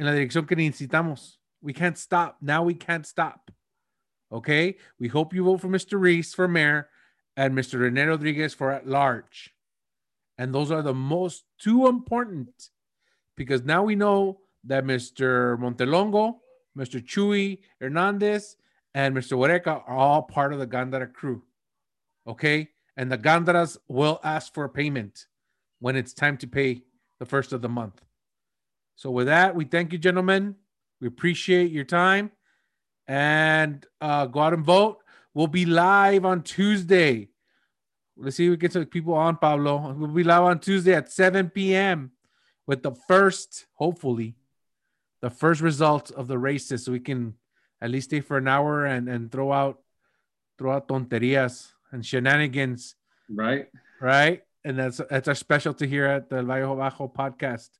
[0.00, 1.36] en la dirección que necesitamos.
[1.60, 2.38] We can't stop.
[2.40, 3.50] Now we can't stop.
[4.32, 4.78] Okay.
[4.98, 6.00] We hope you vote for Mr.
[6.00, 6.88] Ruiz for mayor
[7.36, 7.78] and Mr.
[7.78, 9.54] Rene Rodriguez for at large.
[10.38, 12.70] And those are the most two important
[13.36, 15.58] because now we know that Mr.
[15.58, 16.38] Montelongo,
[16.78, 17.04] Mr.
[17.04, 18.56] Chuy Hernandez,
[18.94, 19.36] and Mr.
[19.36, 21.42] Huereca are all part of the Gandara crew.
[22.26, 22.70] Okay.
[22.96, 25.26] And the Gandaras will ask for payment
[25.78, 26.84] when it's time to pay
[27.18, 28.00] the first of the month.
[29.00, 30.56] So, with that, we thank you, gentlemen.
[31.00, 32.32] We appreciate your time
[33.08, 34.98] and uh, go out and vote.
[35.32, 37.30] We'll be live on Tuesday.
[38.14, 39.94] Let's see if we get some people on, Pablo.
[39.94, 42.10] We'll be live on Tuesday at 7 p.m.
[42.66, 44.36] with the first, hopefully,
[45.22, 47.36] the first results of the races so we can
[47.80, 49.78] at least stay for an hour and, and throw out
[50.58, 52.96] throw out tonterias and shenanigans.
[53.30, 53.68] Right.
[53.98, 54.42] Right.
[54.62, 57.70] And that's that's our specialty here at the Valle Bajo podcast.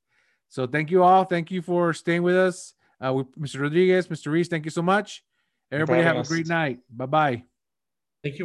[0.50, 1.24] So thank you all.
[1.24, 2.74] Thank you for staying with us.
[3.00, 3.62] Uh, Mr.
[3.62, 4.26] Rodriguez, Mr.
[4.26, 5.24] Ruiz, thank you so much.
[5.72, 6.80] Everybody have a great night.
[6.90, 7.44] Bye bye.